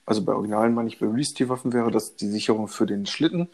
Also 0.05 0.25
bei 0.25 0.33
Originalen, 0.33 0.75
meine 0.75 0.89
ich, 0.89 0.99
bei 0.99 1.07
Release-Waffen 1.07 1.73
wäre 1.73 1.91
das 1.91 2.17
die 2.17 2.29
Sicherung 2.29 2.69
für 2.69 2.87
den 2.87 3.07
Schlitten. 3.07 3.49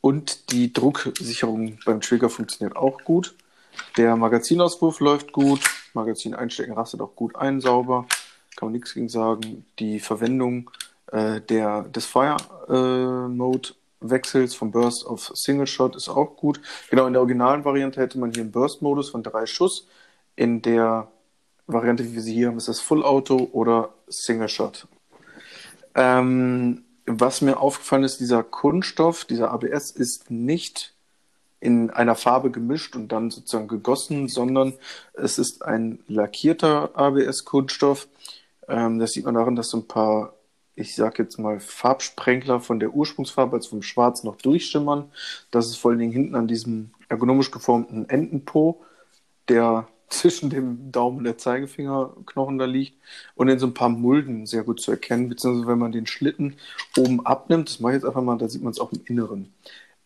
Und 0.00 0.50
die 0.50 0.72
Drucksicherung 0.72 1.78
beim 1.86 2.00
Trigger 2.00 2.28
funktioniert 2.28 2.76
auch 2.76 3.02
gut. 3.04 3.36
Der 3.96 4.16
Magazinauswurf 4.16 5.00
läuft 5.00 5.32
gut. 5.32 5.60
Magazin 5.94 6.34
einstecken 6.34 6.72
rastet 6.72 7.00
auch 7.00 7.14
gut 7.14 7.36
ein, 7.36 7.60
sauber. 7.60 8.06
Kann 8.56 8.66
man 8.66 8.72
nichts 8.72 8.94
gegen 8.94 9.08
sagen. 9.08 9.64
Die 9.78 10.00
Verwendung 10.00 10.70
äh, 11.12 11.40
der, 11.40 11.82
des 11.84 12.04
Fire-Mode-Wechsels 14.02 14.54
vom 14.54 14.70
Burst 14.70 15.06
auf 15.06 15.30
Single 15.34 15.66
Shot 15.66 15.96
ist 15.96 16.08
auch 16.08 16.36
gut. 16.36 16.60
Genau, 16.90 17.06
in 17.06 17.12
der 17.12 17.20
originalen 17.20 17.64
Variante 17.64 18.00
hätte 18.00 18.18
man 18.18 18.32
hier 18.32 18.42
einen 18.42 18.52
Burst-Modus 18.52 19.10
von 19.10 19.22
drei 19.22 19.46
Schuss. 19.46 19.86
In 20.36 20.62
der 20.62 21.08
Variante, 21.66 22.04
wie 22.04 22.14
wir 22.14 22.22
sie 22.22 22.34
hier 22.34 22.48
haben, 22.48 22.58
ist 22.58 22.68
das 22.68 22.80
Full 22.80 23.04
Auto 23.04 23.48
oder 23.52 23.94
Single 24.08 24.48
Shot. 24.48 24.86
Ähm, 25.94 26.84
was 27.06 27.40
mir 27.40 27.58
aufgefallen 27.58 28.04
ist, 28.04 28.20
dieser 28.20 28.42
Kunststoff, 28.42 29.24
dieser 29.24 29.50
ABS 29.50 29.90
ist 29.90 30.30
nicht 30.30 30.94
in 31.60 31.90
einer 31.90 32.16
Farbe 32.16 32.50
gemischt 32.50 32.96
und 32.96 33.12
dann 33.12 33.30
sozusagen 33.30 33.68
gegossen, 33.68 34.28
sondern 34.28 34.74
es 35.14 35.38
ist 35.38 35.64
ein 35.64 36.00
lackierter 36.08 36.90
ABS-Kunststoff. 36.94 38.08
Ähm, 38.68 38.98
das 38.98 39.12
sieht 39.12 39.24
man 39.24 39.34
daran, 39.34 39.54
dass 39.54 39.70
so 39.70 39.78
ein 39.78 39.86
paar, 39.86 40.34
ich 40.74 40.94
sag 40.94 41.18
jetzt 41.18 41.38
mal, 41.38 41.60
Farbsprenkler 41.60 42.60
von 42.60 42.80
der 42.80 42.94
Ursprungsfarbe, 42.94 43.56
also 43.56 43.70
vom 43.70 43.82
Schwarz, 43.82 44.24
noch 44.24 44.36
durchschimmern. 44.36 45.10
Das 45.50 45.66
ist 45.66 45.76
vor 45.76 45.90
allen 45.90 46.00
Dingen 46.00 46.12
hinten 46.12 46.34
an 46.34 46.48
diesem 46.48 46.90
ergonomisch 47.08 47.50
geformten 47.50 48.08
Entenpo, 48.08 48.82
der 49.48 49.88
zwischen 50.08 50.50
dem 50.50 50.92
Daumen 50.92 51.18
und 51.18 51.24
der 51.24 51.38
Zeigefingerknochen 51.38 52.58
da 52.58 52.66
liegt 52.66 52.98
und 53.34 53.48
in 53.48 53.58
so 53.58 53.66
ein 53.66 53.74
paar 53.74 53.88
Mulden 53.88 54.44
sehr 54.44 54.62
gut 54.62 54.78
zu 54.80 54.90
erkennen, 54.90 55.30
beziehungsweise 55.30 55.66
wenn 55.66 55.78
man 55.78 55.92
den 55.92 56.06
Schlitten 56.06 56.56
oben 56.98 57.24
abnimmt, 57.24 57.70
das 57.70 57.80
mache 57.80 57.92
ich 57.92 57.96
jetzt 57.96 58.04
einfach 58.04 58.22
mal, 58.22 58.36
da 58.36 58.46
sieht 58.46 58.62
man 58.62 58.72
es 58.72 58.78
auch 58.78 58.92
im 58.92 59.00
Inneren. 59.06 59.54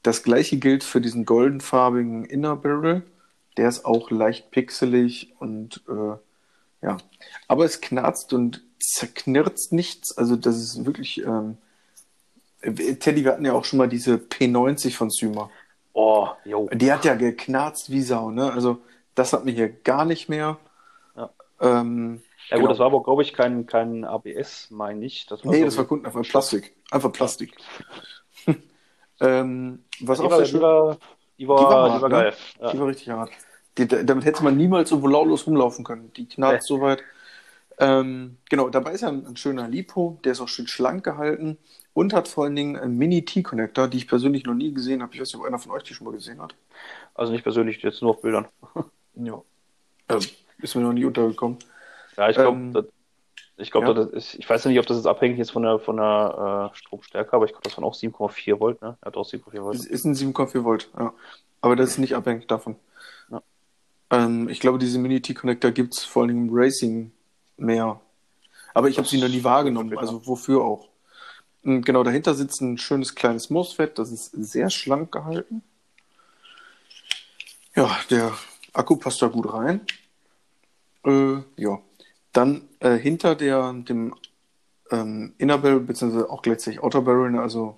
Das 0.04 0.22
gleiche 0.22 0.58
gilt 0.58 0.84
für 0.84 1.00
diesen 1.00 1.24
goldenfarbigen 1.24 2.24
Inner 2.24 2.54
Barrel, 2.54 3.02
der 3.56 3.68
ist 3.68 3.84
auch 3.84 4.12
leicht 4.12 4.52
pixelig 4.52 5.34
und 5.40 5.82
äh, 5.88 6.16
ja, 6.86 6.98
aber 7.48 7.64
es 7.64 7.80
knarzt 7.80 8.32
und 8.32 8.62
zerknirzt 8.80 9.72
nichts, 9.72 10.16
also 10.16 10.36
das 10.36 10.56
ist 10.56 10.84
wirklich 10.86 11.18
ähm, 11.24 11.58
Teddy, 12.62 13.24
wir 13.24 13.32
hatten 13.32 13.44
ja 13.44 13.52
auch 13.52 13.64
schon 13.64 13.78
mal 13.78 13.88
diese 13.88 14.16
P90 14.16 14.96
von 14.96 15.10
Syma. 15.10 15.50
Oh, 15.92 16.28
jo. 16.44 16.68
Die 16.72 16.92
hat 16.92 17.04
ja 17.04 17.14
geknarzt 17.14 17.90
wie 17.90 18.02
Sau, 18.02 18.30
ne? 18.30 18.52
Also 18.52 18.78
das 19.14 19.32
hat 19.32 19.44
mir 19.44 19.52
hier 19.52 19.68
gar 19.68 20.04
nicht 20.04 20.28
mehr. 20.28 20.58
Ja. 21.16 21.30
Ähm, 21.60 22.22
Ja 22.48 22.56
gut, 22.56 22.62
genau. 22.64 22.68
das 22.68 22.78
war 22.80 22.86
aber, 22.86 23.02
glaube 23.02 23.22
ich, 23.22 23.32
kein, 23.32 23.66
kein 23.66 24.04
ABS, 24.04 24.68
meine 24.70 25.04
ich. 25.04 25.26
Das 25.26 25.44
war, 25.44 25.52
Nee, 25.52 25.64
das 25.64 25.76
war 25.76 25.84
Kunden 25.84 26.06
einfach 26.06 26.22
Plastik. 26.22 26.74
Einfach 26.90 27.12
Plastik. 27.12 27.54
ähm, 29.20 29.84
was 30.00 30.18
Die 30.18 30.24
auch 30.24 30.30
war, 30.30 30.36
sehr 30.38 30.44
die 30.46 30.50
schön 30.52 30.60
war, 30.60 30.98
die 31.38 31.48
war, 31.48 31.58
Die 31.58 31.64
war 31.64 31.86
die 31.86 31.92
hart, 31.92 32.02
war 32.02 32.08
ne? 32.08 32.14
geil. 32.14 32.34
Ja. 32.60 32.72
Die 32.72 32.78
war 32.80 32.86
richtig 32.88 33.08
hart. 33.10 33.30
Die, 33.78 33.86
da- 33.88 34.02
damit 34.02 34.24
hätte 34.24 34.42
man 34.44 34.56
niemals 34.56 34.90
so 34.90 35.06
lautlos 35.06 35.46
rumlaufen 35.46 35.84
können. 35.84 36.12
Die 36.14 36.26
knallt 36.28 36.62
Nee. 36.62 36.66
so 36.66 36.80
weit. 36.80 37.02
Ähm, 37.78 38.38
genau, 38.48 38.70
dabei 38.70 38.92
ist 38.92 39.02
ja 39.02 39.08
ein, 39.08 39.26
ein 39.26 39.36
schöner 39.36 39.68
Lipo, 39.68 40.18
der 40.24 40.32
ist 40.32 40.40
auch 40.40 40.48
schön 40.48 40.66
schlank 40.66 41.04
gehalten 41.04 41.58
und 41.92 42.12
hat 42.14 42.28
vor 42.28 42.44
allen 42.44 42.56
Dingen 42.56 42.76
einen 42.76 42.96
Mini-T-Connector, 42.96 43.88
die 43.88 43.98
ich 43.98 44.08
persönlich 44.08 44.44
noch 44.44 44.54
nie 44.54 44.72
gesehen 44.72 45.02
habe. 45.02 45.14
Ich 45.14 45.20
weiß 45.20 45.28
nicht, 45.28 45.40
ob 45.40 45.46
einer 45.46 45.58
von 45.58 45.72
euch 45.72 45.82
die 45.82 45.94
schon 45.94 46.06
mal 46.06 46.14
gesehen 46.14 46.40
hat. 46.40 46.54
Also 47.14 47.32
nicht 47.32 47.42
persönlich, 47.42 47.82
jetzt 47.82 48.02
nur 48.02 48.10
auf 48.12 48.22
Bildern. 48.22 48.46
Ja. 49.18 49.40
Ähm, 50.10 50.20
ist 50.58 50.74
mir 50.74 50.82
noch 50.82 50.92
nie 50.92 51.06
untergekommen. 51.06 51.56
Ja, 52.18 52.28
ich 52.28 52.36
glaube, 52.36 52.58
Ähm, 52.58 52.86
ich 53.56 53.70
glaube, 53.70 53.86
ja. 53.86 53.94
das 53.94 54.08
ist, 54.10 54.34
ich 54.34 54.48
weiß 54.48 54.66
nicht, 54.66 54.78
ob 54.78 54.84
das 54.84 54.98
jetzt 54.98 55.06
abhängig 55.06 55.38
ist 55.38 55.50
von 55.50 55.62
der, 55.62 55.78
von 55.78 55.96
der 55.96 56.70
äh, 56.70 56.76
Stromstärke, 56.76 57.32
aber 57.32 57.46
ich 57.46 57.52
glaube, 57.52 57.62
das 57.62 57.76
waren 57.78 57.84
auch 57.84 57.94
7,4 57.94 58.60
Volt, 58.60 58.82
ne? 58.82 58.98
Er 59.00 59.06
hat 59.06 59.16
auch 59.16 59.26
7,4 59.26 59.62
Volt. 59.62 59.76
Es 59.76 59.86
ist 59.86 60.04
ein 60.04 60.14
7,4 60.14 60.64
Volt, 60.64 60.90
ja. 60.98 61.14
Aber 61.62 61.76
das 61.76 61.90
ist 61.90 61.98
nicht 61.98 62.14
abhängig 62.14 62.46
davon. 62.46 62.76
Ja. 63.30 63.42
Ähm, 64.10 64.50
ich 64.50 64.60
glaube, 64.60 64.78
diese 64.78 64.98
Mini-T-Connector 64.98 65.70
gibt 65.70 65.96
es 65.96 66.04
vor 66.04 66.24
allem 66.24 66.48
im 66.48 66.50
Racing 66.52 67.12
mehr. 67.56 68.00
Aber 68.74 68.88
ich 68.88 68.98
habe 68.98 69.08
sie 69.08 69.20
noch 69.20 69.28
nie 69.28 69.44
wahrgenommen, 69.44 69.96
also 69.96 70.26
wofür 70.26 70.62
auch. 70.62 70.88
Und 71.64 71.84
genau 71.84 72.04
dahinter 72.04 72.34
sitzt 72.34 72.60
ein 72.60 72.78
schönes 72.78 73.14
kleines 73.14 73.50
MOSFET, 73.50 73.98
das 73.98 74.12
ist 74.12 74.30
sehr 74.32 74.70
schlank 74.70 75.10
gehalten. 75.12 75.62
Ja, 77.74 77.90
der 78.10 78.32
Akku 78.72 78.96
passt 78.96 79.20
da 79.20 79.26
gut 79.28 79.52
rein. 79.52 79.80
Äh, 81.04 81.38
ja. 81.56 81.78
Dann 82.32 82.68
äh, 82.80 82.96
hinter 82.96 83.34
der, 83.34 83.72
dem 83.72 84.14
ähm, 84.90 85.34
Inner 85.38 85.58
Barrel, 85.58 85.80
beziehungsweise 85.80 86.30
auch 86.30 86.42
gleichzeitig 86.42 86.82
Outer 86.82 87.02
Barrel, 87.02 87.30
ne, 87.30 87.40
also 87.40 87.74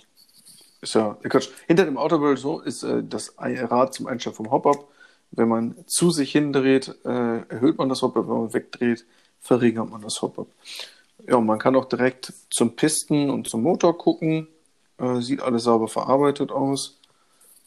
ist 0.80 0.94
ja, 0.94 1.16
äh, 1.22 1.28
Quatsch, 1.28 1.48
hinter 1.66 1.84
dem 1.84 1.96
Outer 1.96 2.18
Barrel 2.18 2.36
so 2.36 2.60
ist 2.60 2.82
äh, 2.82 3.02
das 3.02 3.34
Rad 3.38 3.94
zum 3.94 4.06
Einstellen 4.06 4.36
vom 4.36 4.50
Hop-Up. 4.50 4.88
Wenn 5.30 5.48
man 5.48 5.74
zu 5.86 6.10
sich 6.10 6.32
hindreht, 6.32 6.94
äh, 7.04 7.40
erhöht 7.48 7.78
man 7.78 7.88
das 7.88 8.02
Hop-Up, 8.02 8.28
wenn 8.28 8.38
man 8.38 8.54
wegdreht, 8.54 9.04
verringert 9.40 9.90
man 9.90 10.02
das 10.02 10.20
Hop-Up. 10.22 10.48
Ja, 11.26 11.40
man 11.40 11.58
kann 11.58 11.76
auch 11.76 11.86
direkt 11.86 12.32
zum 12.50 12.76
Pisten 12.76 13.30
und 13.30 13.48
zum 13.48 13.62
Motor 13.62 13.96
gucken. 13.96 14.48
Äh, 14.98 15.20
sieht 15.20 15.42
alles 15.42 15.64
sauber 15.64 15.88
verarbeitet 15.88 16.50
aus. 16.50 16.98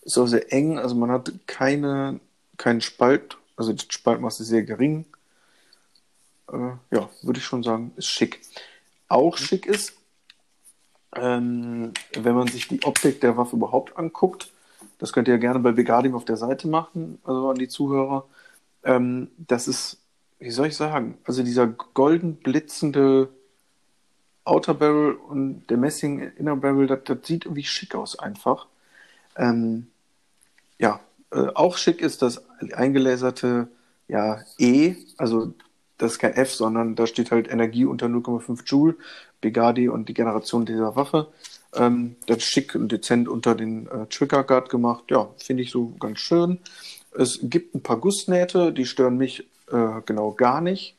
Ist 0.04 0.18
auch 0.18 0.28
sehr 0.28 0.52
eng, 0.52 0.80
also 0.80 0.96
man 0.96 1.12
hat 1.12 1.32
keine, 1.46 2.20
keinen 2.58 2.82
Spalt, 2.82 3.38
also 3.56 3.72
das 3.72 3.86
Spaltmaß 3.90 4.40
ist 4.40 4.48
sehr 4.48 4.64
gering. 4.64 5.06
Äh, 6.52 6.72
ja, 6.92 7.10
würde 7.22 7.40
ich 7.40 7.46
schon 7.46 7.64
sagen, 7.64 7.94
ist 7.96 8.08
schick. 8.08 8.42
Auch 9.08 9.38
schick 9.38 9.66
ist, 9.68 9.94
ähm, 11.16 11.94
wenn 12.14 12.36
man 12.36 12.48
sich 12.48 12.68
die 12.68 12.84
Optik 12.84 13.22
der 13.22 13.38
Waffe 13.38 13.56
überhaupt 13.56 13.98
anguckt, 13.98 14.52
das 14.98 15.14
könnt 15.14 15.28
ihr 15.28 15.36
ja 15.36 15.40
gerne 15.40 15.60
bei 15.60 15.72
Begardim 15.72 16.16
auf 16.16 16.26
der 16.26 16.38
Seite 16.38 16.68
machen, 16.68 17.20
also 17.24 17.50
an 17.50 17.58
die 17.58 17.68
Zuhörer. 17.68 18.26
Ähm, 18.84 19.30
das 19.38 19.68
ist, 19.68 20.01
wie 20.42 20.50
soll 20.50 20.68
ich 20.68 20.76
sagen, 20.76 21.18
also 21.24 21.44
dieser 21.44 21.68
golden 21.68 22.36
blitzende 22.36 23.30
Outer 24.44 24.74
Barrel 24.74 25.14
und 25.14 25.68
der 25.70 25.78
Messing 25.78 26.32
Inner 26.38 26.56
Barrel, 26.56 26.88
das, 26.88 27.00
das 27.06 27.20
sieht 27.24 27.46
irgendwie 27.46 27.64
schick 27.64 27.94
aus 27.94 28.18
einfach. 28.18 28.66
Ähm, 29.38 29.88
ja, 30.80 31.00
äh, 31.32 31.48
auch 31.54 31.78
schick 31.78 32.02
ist 32.02 32.24
das 32.24 32.44
eingelaserte 32.74 33.68
ja, 34.08 34.40
E, 34.58 34.96
also 35.18 35.54
das 36.00 36.14
ist 36.14 36.20
kein 36.20 36.34
F, 36.34 36.52
sondern 36.54 36.96
da 36.96 37.06
steht 37.06 37.30
halt 37.30 37.48
Energie 37.50 37.86
unter 37.86 38.08
0,5 38.08 38.64
Joule, 38.66 38.96
Bigadi 39.42 39.90
und 39.90 40.10
die 40.10 40.16
Generation 40.16 40.66
dieser 40.66 40.96
Waffe. 40.96 41.28
Ähm, 41.76 42.16
das 42.26 42.38
ist 42.38 42.46
schick 42.46 42.74
und 42.74 42.92
dezent 42.92 43.30
unter 43.30 43.54
den 43.54 43.88
äh, 43.88 44.08
Trigger 44.08 44.44
Guard 44.44 44.70
gemacht. 44.70 45.04
Ja, 45.12 45.30
finde 45.38 45.62
ich 45.62 45.70
so 45.70 45.94
ganz 46.00 46.20
schön. 46.20 46.60
Es 47.12 47.40
gibt 47.44 47.76
ein 47.76 47.84
paar 47.84 47.98
Gussnähte, 47.98 48.74
die 48.74 48.86
stören 48.86 49.18
mich 49.18 49.48
äh, 49.72 50.02
genau 50.06 50.32
gar 50.32 50.62
nicht. 50.62 50.98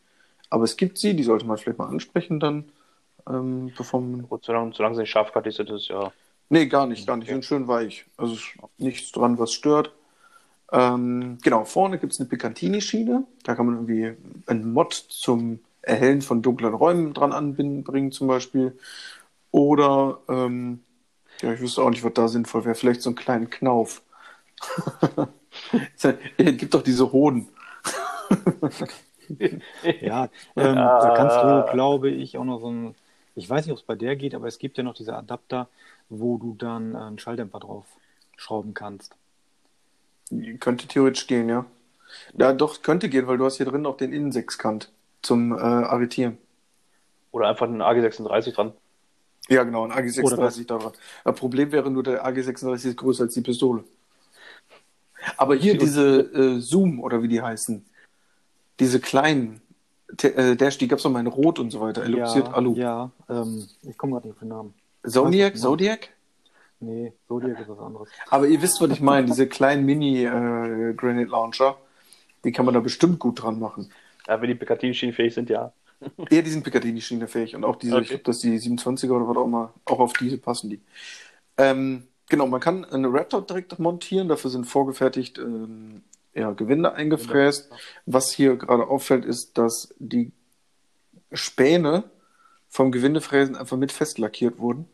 Aber 0.51 0.65
es 0.65 0.77
gibt 0.77 0.99
sie, 0.99 1.15
die 1.15 1.23
sollte 1.23 1.47
man 1.47 1.57
vielleicht 1.57 1.79
mal 1.79 1.89
ansprechen 1.89 2.41
dann, 2.41 2.71
ähm, 3.29 3.73
bevor 3.77 4.01
man. 4.01 4.29
Gut, 4.29 4.45
solange, 4.45 4.73
solange 4.75 4.97
sie 4.97 5.03
nicht 5.03 5.11
scharf 5.11 5.35
ist, 5.47 5.61
ist 5.61 5.71
es 5.71 5.89
ja. 5.89 6.13
Nee, 6.49 6.67
gar 6.67 6.87
nicht, 6.87 7.07
gar 7.07 7.17
nicht. 7.17 7.29
Die 7.29 7.33
sind 7.33 7.45
schön 7.45 7.69
weich. 7.69 8.05
Also 8.17 8.37
nichts 8.77 9.11
dran, 9.13 9.39
was 9.39 9.53
stört. 9.53 9.93
Ähm, 10.71 11.39
genau, 11.43 11.65
vorne 11.65 11.99
gibt 11.99 12.13
es 12.13 12.21
eine 12.21 12.29
Picantini-Schiene. 12.29 13.27
Da 13.45 13.55
kann 13.55 13.67
man 13.67 13.75
irgendwie 13.77 14.15
ein 14.47 14.73
Mod 14.73 14.93
zum 14.95 15.61
Erhellen 15.83 16.23
von 16.23 16.43
dunklen 16.43 16.75
Räumen 16.75 17.15
dran 17.15 17.33
anbringen, 17.33 18.13
zum 18.13 18.27
Beispiel. 18.27 18.79
Oder, 19.51 20.21
ähm, 20.29 20.81
ja, 21.43 21.53
ich 21.53 21.61
wüsste 21.61 21.83
auch 21.83 21.91
nicht, 21.91 22.05
was 22.05 22.15
da 22.15 22.29
sinnvoll 22.29 22.65
wäre. 22.65 22.75
Vielleicht 22.75 23.03
so 23.03 23.11
einen 23.11 23.17
kleinen 23.17 23.51
Knauf. 23.51 24.03
es 25.97 26.03
gibt 26.37 26.75
doch 26.75 26.83
diese 26.83 27.13
Hoden. 27.13 27.49
ja, 30.01 30.29
ähm, 30.57 30.75
da 30.75 31.15
kannst 31.17 31.37
du, 31.37 31.73
glaube 31.73 32.11
ich, 32.11 32.37
auch 32.39 32.45
noch 32.45 32.61
so 32.61 32.71
ein, 32.71 32.95
ich 33.35 33.49
weiß 33.49 33.67
nicht, 33.67 33.73
ob 33.73 33.79
es 33.79 33.85
bei 33.85 33.95
der 33.95 34.17
geht, 34.17 34.35
aber 34.35 34.49
es 34.49 34.59
gibt 34.59 34.77
ja 34.79 34.85
noch 34.85 34.95
diese 34.95 35.17
Adapter, 35.17 35.69
wo 36.09 36.39
du 36.39 36.55
dann 36.59 36.97
einen 36.97 37.19
Schalldämpfer 37.19 37.61
drauf 37.61 37.87
schrauben 38.37 38.75
kannst. 38.75 39.15
Könnte 40.61 40.87
theoretisch 40.87 41.27
gehen, 41.27 41.49
ja. 41.49 41.67
Ja, 42.37 42.53
doch, 42.53 42.83
könnte 42.83 43.09
gehen, 43.09 43.27
weil 43.27 43.39
du 43.39 43.45
hast 43.45 43.57
hier 43.57 43.67
drin 43.67 43.87
auch 43.87 43.97
den 43.97 44.13
Innensechskant 44.13 44.91
zum 45.23 45.53
äh, 45.53 45.61
Arretieren. 45.61 46.39
Oder 47.31 47.49
einfach 47.49 47.67
einen 47.67 47.81
AG36 47.81 48.55
dran. 48.55 48.73
Ja, 49.49 49.65
genau, 49.65 49.85
ein 49.85 49.93
AG36 49.93 50.67
da 50.67 50.79
dran. 50.79 50.93
Das 51.25 51.37
Problem 51.37 51.73
wäre 51.73 51.91
nur, 51.91 52.03
der 52.03 52.27
AG36 52.27 52.89
ist 52.89 52.97
größer 52.97 53.25
als 53.25 53.35
die 53.35 53.41
Pistole. 53.41 53.85
Aber 55.37 55.55
hier 55.55 55.79
diese 55.79 56.21
äh, 56.21 56.61
Zoom 56.61 57.01
oder 57.01 57.23
wie 57.23 57.29
die 57.29 57.41
heißen, 57.41 57.85
diese 58.83 59.01
kleinen, 59.01 59.63
äh, 60.23 60.57
Dash, 60.57 60.77
die 60.77 60.89
gab 60.89 60.99
es 60.99 61.05
noch 61.05 61.13
mal 61.13 61.21
in 61.21 61.29
Rot 61.29 61.59
und 61.59 61.71
so 61.71 61.81
weiter, 61.81 62.03
eluxiert 62.03 62.49
ja, 62.49 62.55
Alu. 62.55 62.75
Ja, 62.75 63.11
ähm, 63.29 63.67
ich 63.83 63.97
komme 63.97 64.15
gerade 64.15 64.27
nicht 64.27 64.35
auf 64.35 64.41
den 64.41 64.49
Namen. 64.49 64.75
Zodiac? 65.07 65.57
Zodiac? 65.57 66.09
Nee, 66.81 67.13
Zodiac 67.29 67.61
ist 67.61 67.69
was 67.69 67.79
anderes. 67.79 68.09
Aber 68.29 68.47
ihr 68.49 68.61
wisst, 68.61 68.81
was 68.81 68.91
ich 68.91 69.01
meine, 69.01 69.27
diese 69.27 69.47
kleinen 69.47 69.87
Mini-Granite 69.87 71.29
äh, 71.29 71.31
Launcher, 71.31 71.77
die 72.45 72.51
kann 72.51 72.65
man 72.65 72.75
da 72.75 72.81
bestimmt 72.81 73.21
gut 73.21 73.43
dran 73.43 73.61
machen. 73.61 73.91
Ja, 74.27 74.41
wenn 74.41 74.49
die 74.49 74.57
Picatinny-Schienen 74.57 75.15
fähig 75.15 75.33
sind, 75.33 75.49
ja. 75.49 75.73
ja, 76.31 76.43
die 76.43 76.51
sind 76.51 76.65
Picatinny-Schiene 76.65 77.29
fähig 77.29 77.55
und 77.55 77.65
auch 77.65 77.77
diese, 77.77 77.95
okay. 77.95 78.03
ich 78.03 78.09
glaube, 78.09 78.25
dass 78.25 78.41
die 78.41 78.59
27er 78.59 79.13
oder 79.13 79.29
was 79.29 79.37
auch 79.37 79.45
immer, 79.45 79.73
auch 79.85 80.01
auf 80.01 80.13
diese 80.15 80.39
passen 80.39 80.71
die. 80.71 80.81
Ähm, 81.57 82.09
genau, 82.29 82.49
man 82.49 82.61
kann 82.61 82.85
eine 82.85 83.13
Red 83.13 83.33
Dot 83.33 83.49
direkt 83.49 83.79
montieren, 83.79 84.29
dafür 84.29 84.51
sind 84.51 84.65
vorgefertigt 84.65 85.39
ähm, 85.39 86.03
ja, 86.35 86.51
Gewinde 86.53 86.93
eingefräst. 86.93 87.71
Was 88.07 88.33
hier 88.33 88.57
gerade 88.57 88.87
auffällt, 88.87 89.25
ist, 89.25 89.59
dass 89.59 89.95
die 89.99 90.33
Späne 91.33 92.05
vom 92.69 92.93
Gewindefräsen 92.93 93.57
einfach 93.57 93.77
mit 93.77 93.93
festlackiert 93.93 94.59
wurden. 94.59 94.89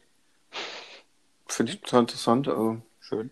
Finde 1.47 1.73
ich 1.73 1.81
total 1.81 2.01
interessant. 2.01 2.49
Also, 2.49 2.83
Schön. 3.01 3.31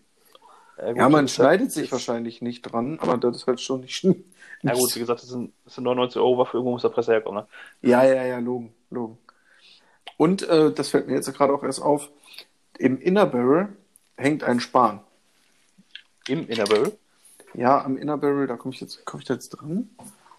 Ja, 0.77 0.87
gut, 0.87 0.97
ja 0.97 1.09
man 1.09 1.27
schneidet 1.27 1.71
sich 1.71 1.91
wahrscheinlich 1.91 2.41
nicht 2.41 2.61
dran, 2.61 2.99
aber 2.99 3.17
das 3.17 3.35
ist 3.35 3.47
halt 3.47 3.61
schon 3.61 3.81
nicht. 3.81 4.03
nicht 4.03 4.25
ja 4.63 4.73
gut, 4.73 4.95
wie 4.95 4.99
gesagt, 4.99 5.21
das 5.21 5.29
sind, 5.29 5.53
das 5.65 5.75
sind 5.75 5.83
99 5.83 6.17
Euro 6.17 6.37
Waffe, 6.37 6.57
irgendwo 6.57 6.71
muss 6.71 6.81
der 6.81 6.89
Presse 6.89 7.11
herkommen. 7.11 7.43
Ne? 7.43 7.89
Ja, 7.89 8.03
ja, 8.03 8.25
ja, 8.25 8.39
logen, 8.39 8.73
logen. 8.89 9.17
Und 10.17 10.47
äh, 10.47 10.71
das 10.71 10.89
fällt 10.89 11.07
mir 11.07 11.15
jetzt 11.15 11.31
gerade 11.33 11.53
auch 11.53 11.63
erst 11.63 11.81
auf, 11.81 12.09
im 12.77 12.99
Inner 12.99 13.25
Barrel 13.25 13.69
hängt 14.15 14.43
ein 14.43 14.59
Span. 14.59 15.01
Im 16.27 16.47
Inner 16.47 16.65
Barrel? 16.65 16.97
Ja, 17.57 17.83
am 17.83 17.97
Inner 17.97 18.17
Barrel, 18.17 18.47
da 18.47 18.55
komme 18.55 18.73
ich 18.73 18.81
jetzt, 18.81 19.03
komme 19.05 19.21
ich 19.21 19.27
da 19.27 19.33
jetzt 19.33 19.49
dran. 19.49 19.89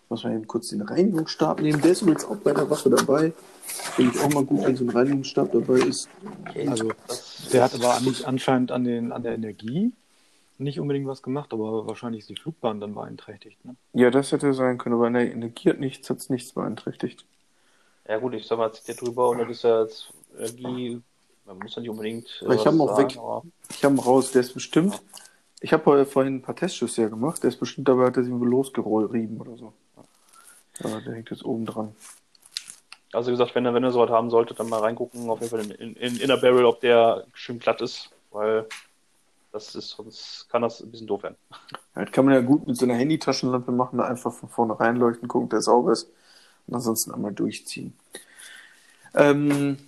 Muss 0.09 0.25
man 0.25 0.35
eben 0.35 0.47
kurz 0.47 0.69
den 0.69 0.81
Reinigungsstab 0.81 1.61
nehmen. 1.61 1.83
Der 1.83 1.91
ist 1.91 2.01
übrigens 2.01 2.25
auch 2.25 2.37
bei 2.37 2.55
der 2.55 2.71
Waffe 2.71 2.89
dabei. 2.89 3.33
Finde 3.67 4.13
ich 4.15 4.21
auch 4.23 4.33
mal 4.33 4.45
gut, 4.45 4.65
wenn 4.65 4.77
so 4.77 4.85
ein 4.85 4.91
Reinigungsstab 4.91 5.53
dabei 5.53 5.81
ist. 5.81 6.09
Also, 6.67 6.93
der 7.53 7.65
hat 7.65 7.75
aber 7.75 8.01
nicht 8.01 8.25
anscheinend 8.25 8.73
an, 8.73 8.85
den, 8.85 9.13
an 9.13 9.23
der 9.23 9.35
Energie 9.35 9.93
nicht 10.59 10.81
unbedingt 10.81 11.07
was 11.07 11.23
gemacht, 11.23 11.53
aber 11.53 11.87
wahrscheinlich 11.87 12.21
ist 12.21 12.31
die 12.31 12.37
Flugbahn 12.37 12.81
dann 12.81 12.95
beeinträchtigt. 12.95 13.65
Ne? 13.65 13.77
Ja, 13.93 14.11
das 14.11 14.33
hätte 14.33 14.55
sein 14.55 14.79
können, 14.79 14.95
aber 14.95 15.07
an 15.07 15.15
der 15.15 15.31
Energie 15.31 15.71
hat 15.71 15.79
nichts, 15.79 16.11
hat 16.11 16.29
nichts 16.31 16.53
beeinträchtigt. 16.53 17.25
Ja 18.09 18.19
gut, 18.19 18.35
ich 18.35 18.47
sag 18.47 18.59
mal, 18.59 18.73
zieht 18.73 18.89
der 18.89 18.95
drüber 18.97 19.29
und 19.31 19.39
dann 19.39 19.51
ist 19.51 19.63
ja 19.63 19.83
jetzt 19.83 20.13
Energie, 20.37 21.01
man 21.47 21.59
muss 21.59 21.77
ja 21.77 21.83
nicht 21.83 21.91
unbedingt. 21.91 22.27
Äh, 22.49 22.55
ich 22.55 22.67
habe 22.67 22.81
auch 22.83 22.99
weg, 22.99 23.17
aber... 23.17 23.43
ich 23.71 23.85
habe 23.85 24.01
raus, 24.03 24.33
der 24.33 24.41
ist 24.41 24.55
bestimmt. 24.55 24.95
Ja. 24.95 25.01
Ich 25.61 25.73
habe 25.73 26.07
vorhin 26.07 26.37
ein 26.37 26.43
paar 26.43 26.55
Testschüsse 26.55 27.03
ja 27.03 27.09
gemacht, 27.09 27.43
der 27.43 27.49
ist 27.49 27.59
bestimmt 27.59 27.89
dabei, 27.89 28.07
hat 28.07 28.17
er 28.17 28.25
sich 28.25 28.33
losgerieben 28.33 29.41
oder 29.41 29.57
so. 29.57 29.73
Ja, 30.81 31.01
der 31.01 31.15
hängt 31.15 31.31
jetzt 31.31 31.45
oben 31.45 31.67
dran. 31.67 31.95
Also 33.13 33.29
wie 33.29 33.33
gesagt, 33.33 33.55
wenn 33.55 33.65
wenn 33.65 33.85
ihr 33.85 33.91
sowas 33.91 34.11
haben 34.11 34.31
solltet, 34.31 34.61
dann 34.61 34.69
mal 34.69 34.81
reingucken, 34.81 35.29
auf 35.31 35.41
jeden 35.41 35.51
Fall 35.51 35.61
in, 35.61 35.71
in, 35.71 35.95
in 35.97 36.17
Inner 36.19 36.37
Barrel, 36.37 36.65
ob 36.65 36.81
der 36.81 37.25
schön 37.33 37.59
glatt 37.59 37.81
ist, 37.81 38.11
weil 38.31 38.67
das 39.51 39.75
ist, 39.75 39.91
sonst 39.91 40.47
kann 40.51 40.63
das 40.63 40.81
ein 40.81 40.91
bisschen 40.91 41.07
doof 41.07 41.23
werden. 41.23 41.37
Ja, 41.97 42.05
das 42.05 42.13
kann 42.13 42.27
man 42.27 42.35
ja 42.35 42.41
gut 42.41 42.67
mit 42.67 42.77
so 42.77 42.85
einer 42.85 42.95
Handytaschenlampe 42.95 43.73
machen, 43.73 43.99
da 43.99 44.05
einfach 44.05 44.33
von 44.33 44.49
vorne 44.49 44.79
reinleuchten, 44.79 45.27
gucken, 45.27 45.49
der 45.49 45.63
sauber 45.63 45.93
ist 45.93 46.11
und 46.67 46.75
ansonsten 46.75 47.13
einmal 47.13 47.33
durchziehen. 47.33 47.99
Ähm, 49.15 49.79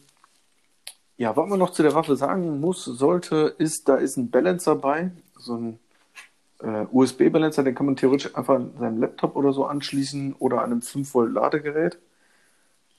ja, 1.20 1.36
was 1.36 1.48
man 1.50 1.58
noch 1.58 1.70
zu 1.70 1.82
der 1.82 1.94
Waffe 1.94 2.16
sagen 2.16 2.60
muss, 2.60 2.84
sollte, 2.86 3.54
ist, 3.58 3.90
da 3.90 3.96
ist 3.96 4.16
ein 4.16 4.30
Balancer 4.30 4.74
bei, 4.74 5.10
so 5.36 5.54
ein 5.54 5.78
äh, 6.60 6.86
USB-Balancer, 6.90 7.62
den 7.62 7.74
kann 7.74 7.84
man 7.86 7.96
theoretisch 7.96 8.34
einfach 8.34 8.54
an 8.54 8.72
seinem 8.78 9.00
Laptop 9.00 9.36
oder 9.36 9.52
so 9.52 9.66
anschließen 9.66 10.34
oder 10.38 10.62
an 10.62 10.72
einem 10.72 10.80
5-Volt-Ladegerät. 10.80 11.98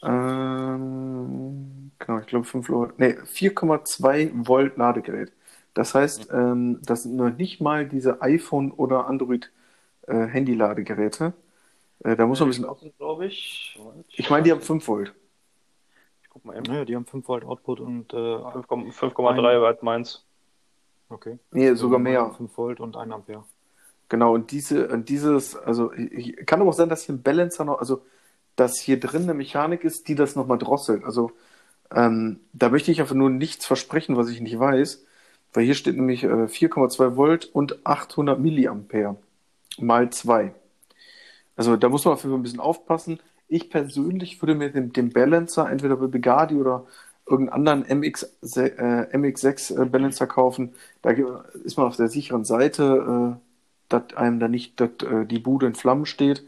Ähm, 0.03 1.91
genau, 1.97 2.19
ich 2.19 2.27
glaube 2.27 2.45
5 2.45 2.69
Volt, 2.69 2.99
nee, 2.99 3.15
4,2 3.25 4.47
Volt 4.47 4.77
Ladegerät. 4.77 5.31
Das 5.73 5.95
heißt, 5.95 6.29
ähm, 6.31 6.79
das 6.84 7.01
sind 7.03 7.15
nur 7.15 7.31
nicht 7.31 7.60
mal 7.60 7.88
diese 7.88 8.21
iPhone- 8.21 8.71
oder 8.71 9.07
Android-Handy-Ladegeräte. 9.07 11.34
Äh, 12.03 12.15
da 12.15 12.27
muss 12.27 12.39
man 12.39 12.49
ein 12.49 12.51
bisschen. 12.51 12.67
glaube 12.99 13.25
ich. 13.25 13.79
Ich 14.10 14.29
meine, 14.29 14.43
die 14.43 14.51
haben 14.51 14.62
5 14.62 14.88
Volt. 14.88 15.15
Guck 16.41 16.45
mal 16.45 16.58
eben. 16.58 16.71
Naja, 16.71 16.86
die 16.86 16.95
haben 16.95 17.06
5 17.06 17.27
Volt 17.27 17.43
Output 17.45 17.80
und. 17.80 18.13
Äh, 18.13 18.17
5,3 18.17 19.62
Watt 19.62 19.84
meins. 19.84 20.25
Okay. 21.10 21.38
Nee, 21.51 21.73
sogar 21.73 21.99
mehr. 21.99 22.32
5 22.32 22.58
Volt 22.58 22.80
und 22.80 22.95
1 22.95 23.12
Ampere. 23.12 23.43
Genau, 24.10 24.34
und 24.34 24.51
diese, 24.51 24.89
und 24.89 25.08
dieses, 25.08 25.56
also 25.56 25.93
ich, 25.93 26.45
kann 26.45 26.60
aber 26.60 26.71
auch 26.71 26.75
sein, 26.75 26.89
dass 26.89 27.06
hier 27.06 27.15
ein 27.15 27.21
Balancer 27.21 27.63
noch, 27.63 27.80
also 27.80 28.04
dass 28.58 28.77
hier 28.77 28.99
drin 28.99 29.23
eine 29.23 29.34
Mechanik 29.34 29.86
ist, 29.86 30.10
die 30.10 30.15
das 30.15 30.36
nochmal 30.36 30.58
drosselt. 30.58 31.06
Also 31.06 31.32
ähm, 31.95 32.41
da 32.51 32.69
möchte 32.69 32.91
ich 32.91 32.99
einfach 32.99 33.15
nur 33.15 33.30
nichts 33.30 33.65
versprechen, 33.65 34.17
was 34.17 34.30
ich 34.30 34.41
nicht 34.41 34.60
weiß, 34.60 35.06
weil 35.54 35.63
hier 35.63 35.75
steht 35.75 35.95
nämlich 35.95 36.23
äh, 36.23 36.27
4,2 36.27 37.15
Volt 37.15 37.45
und 37.54 37.86
800 37.86 38.38
Milliampere 38.39 39.15
mal 39.80 40.10
2. 40.10 40.54
Also 41.56 41.77
da 41.77 41.88
muss 41.88 42.04
man 42.04 42.15
auf 42.15 42.23
jeden 42.23 42.34
Fall 42.34 42.39
ein 42.39 42.43
bisschen 42.43 42.60
aufpassen. 42.60 43.19
Ich 43.54 43.70
persönlich 43.70 44.42
würde 44.42 44.56
mir 44.56 44.70
den, 44.72 44.94
den 44.94 45.12
Balancer 45.12 45.70
entweder 45.70 45.98
bei 45.98 46.08
Begadi 46.08 46.56
oder 46.56 46.86
irgendeinen 47.30 47.68
anderen 47.68 48.00
MX, 48.00 48.24
äh, 48.56 49.08
MX6 49.12 49.78
äh, 49.78 49.86
Balancer 49.88 50.26
kaufen. 50.26 50.74
Da 51.02 51.10
ist 51.12 51.76
man 51.76 51.86
auf 51.86 51.98
der 51.98 52.08
sicheren 52.08 52.46
Seite, 52.46 53.36
äh, 53.36 53.40
dass 53.90 54.16
einem 54.16 54.40
da 54.40 54.48
nicht 54.48 54.80
dass, 54.80 54.92
äh, 55.04 55.26
die 55.26 55.40
Bude 55.40 55.68
in 55.68 55.76
Flammen 55.76 56.06
steht. 56.06 56.46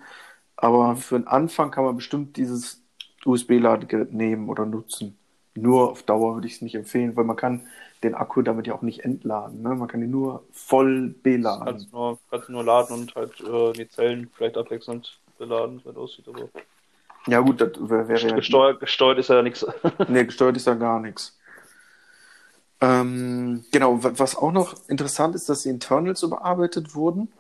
Aber 0.56 0.96
für 0.96 1.20
den 1.20 1.28
Anfang 1.28 1.72
kann 1.72 1.84
man 1.84 1.98
bestimmt 1.98 2.38
dieses 2.38 2.82
USB-Ladegerät 3.26 4.14
nehmen 4.14 4.48
oder 4.48 4.66
nutzen. 4.66 5.18
Nur 5.56 5.92
auf 5.92 6.04
Dauer 6.04 6.36
würde 6.36 6.48
ich 6.48 6.54
es 6.54 6.62
nicht 6.62 6.76
empfehlen, 6.76 7.18
weil 7.18 7.26
man 7.26 7.36
kann 7.36 7.68
den 8.02 8.16
Akku 8.16 8.44
damit 8.44 8.66
ja 8.66 8.76
auch 8.76 8.82
nicht 8.82 9.02
entladen. 9.02 9.62
Ne? 9.62 9.76
Man 9.76 9.90
kann 9.90 10.02
ihn 10.02 10.10
nur 10.10 10.46
voll 10.54 11.14
beladen. 11.22 11.66
Kannst 11.66 11.92
nur, 11.92 12.18
kannst 12.30 12.48
nur 12.48 12.64
laden 12.64 12.94
und 12.94 13.16
halt 13.16 13.42
äh, 13.42 13.74
die 13.74 13.90
Zellen 13.90 14.30
vielleicht 14.34 14.56
abwechselnd 14.56 15.20
beladen, 15.38 15.82
das 15.84 15.98
aussieht. 15.98 16.30
Aber 16.30 16.48
ja 17.28 17.40
gut, 17.40 17.62
das 17.62 17.72
wäre 17.78 18.18
ja... 18.18 18.36
Gesteuert, 18.36 18.80
gesteuert 18.80 19.20
ist 19.20 19.30
ja 19.30 19.42
nichts. 19.42 19.66
nee, 20.08 20.26
gesteuert 20.26 20.58
ist 20.58 20.68
ja 20.68 20.74
gar 20.74 21.00
nichts. 21.00 21.38
Ähm, 22.82 23.64
genau, 23.72 24.00
was 24.02 24.36
auch 24.36 24.52
noch 24.52 24.76
interessant 24.90 25.36
ist, 25.36 25.48
dass 25.48 25.64
die 25.64 25.70
Internals 25.70 26.22
überarbeitet 26.22 26.96
wurden. 26.96 27.32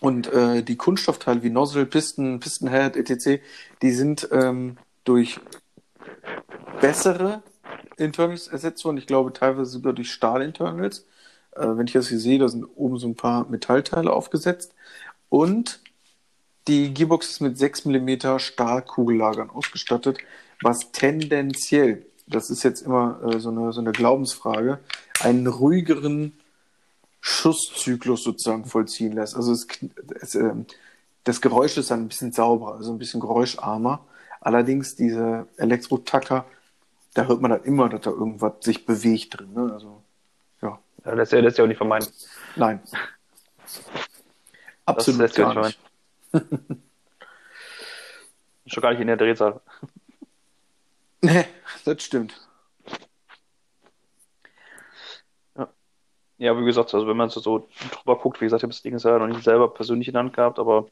Und 0.00 0.30
äh, 0.32 0.62
die 0.62 0.76
Kunststoffteile 0.76 1.42
wie 1.42 1.50
Nozzle, 1.50 1.86
Pisten, 1.86 2.40
Pistenhead, 2.40 2.96
etc., 2.96 3.40
die 3.80 3.92
sind 3.92 4.28
ähm, 4.32 4.76
durch 5.04 5.40
bessere 6.80 7.42
Internals 7.96 8.48
ersetzt 8.48 8.84
worden. 8.84 8.98
Ich 8.98 9.06
glaube 9.06 9.32
teilweise 9.32 9.70
sogar 9.70 9.92
durch 9.92 10.12
Stahl-Internals. 10.12 11.06
Äh, 11.52 11.66
wenn 11.76 11.86
ich 11.86 11.92
das 11.92 12.08
hier 12.08 12.18
sehe, 12.18 12.38
da 12.38 12.48
sind 12.48 12.64
oben 12.64 12.98
so 12.98 13.06
ein 13.06 13.14
paar 13.14 13.48
Metallteile 13.48 14.12
aufgesetzt. 14.12 14.74
Und 15.28 15.80
die 16.68 16.92
Gearbox 16.92 17.30
ist 17.30 17.40
mit 17.40 17.58
6 17.58 17.84
mm 17.84 18.38
Stahlkugellagern 18.38 19.50
ausgestattet, 19.50 20.18
was 20.62 20.90
tendenziell, 20.92 22.06
das 22.26 22.50
ist 22.50 22.62
jetzt 22.62 22.82
immer 22.82 23.20
äh, 23.24 23.38
so, 23.38 23.50
eine, 23.50 23.72
so 23.72 23.80
eine 23.80 23.92
Glaubensfrage, 23.92 24.78
einen 25.20 25.46
ruhigeren 25.46 26.32
Schusszyklus 27.20 28.24
sozusagen 28.24 28.64
vollziehen 28.64 29.12
lässt. 29.12 29.36
Also 29.36 29.52
es, 29.52 29.66
es, 30.20 30.34
äh, 30.34 30.52
das 31.24 31.40
Geräusch 31.40 31.76
ist 31.76 31.90
dann 31.90 32.02
ein 32.02 32.08
bisschen 32.08 32.32
sauberer, 32.32 32.76
also 32.76 32.92
ein 32.92 32.98
bisschen 32.98 33.20
geräuscharmer. 33.20 34.04
Allerdings 34.40 34.94
diese 34.94 35.46
Elektro-Tacker, 35.56 36.44
da 37.14 37.24
hört 37.24 37.40
man 37.40 37.50
dann 37.50 37.64
immer, 37.64 37.88
dass 37.88 38.02
da 38.02 38.10
irgendwas 38.10 38.52
sich 38.60 38.86
bewegt 38.86 39.38
drin. 39.38 39.52
Ne? 39.54 39.72
Also, 39.72 40.02
ja. 40.62 40.78
ja 41.04 41.14
das, 41.14 41.32
lässt 41.32 41.56
sich 41.56 41.64
auch 41.64 41.68
nicht 41.68 41.78
vermeiden. 41.78 42.08
Nein. 42.54 42.80
Absolut 44.84 45.22
das 45.22 45.34
gar 45.34 45.66
nicht. 45.66 45.80
Schon 48.66 48.82
gar 48.82 48.90
nicht 48.90 49.00
in 49.00 49.06
der 49.06 49.16
Drehzahl. 49.16 49.60
Nee, 51.22 51.46
das 51.84 52.02
stimmt. 52.02 52.38
Ja. 55.56 55.68
ja, 56.38 56.60
wie 56.60 56.64
gesagt, 56.64 56.94
also 56.94 57.08
wenn 57.08 57.16
man 57.16 57.30
so, 57.30 57.40
so 57.40 57.68
drüber 57.90 58.18
guckt, 58.18 58.40
wie 58.40 58.44
gesagt, 58.44 58.60
ich 58.60 58.64
habe 58.64 58.72
das 58.72 58.82
Ding 58.82 58.96
ja 58.96 59.18
noch 59.18 59.26
nicht 59.26 59.42
selber 59.42 59.72
persönlich 59.72 60.08
in 60.08 60.14
der 60.14 60.22
Hand 60.22 60.34
gehabt, 60.34 60.58
aber 60.58 60.86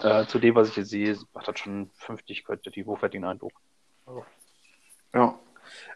äh, 0.00 0.26
zu 0.26 0.38
dem, 0.38 0.54
was 0.54 0.68
ich 0.68 0.76
jetzt 0.76 0.90
sehe, 0.90 1.18
macht 1.32 1.48
das 1.48 1.58
schon 1.58 1.90
50 1.94 2.44
qualitativ 2.44 2.86
hochwertigen 2.86 3.24
Eindruck. 3.24 3.52
Also. 4.06 4.24
Ja. 5.14 5.38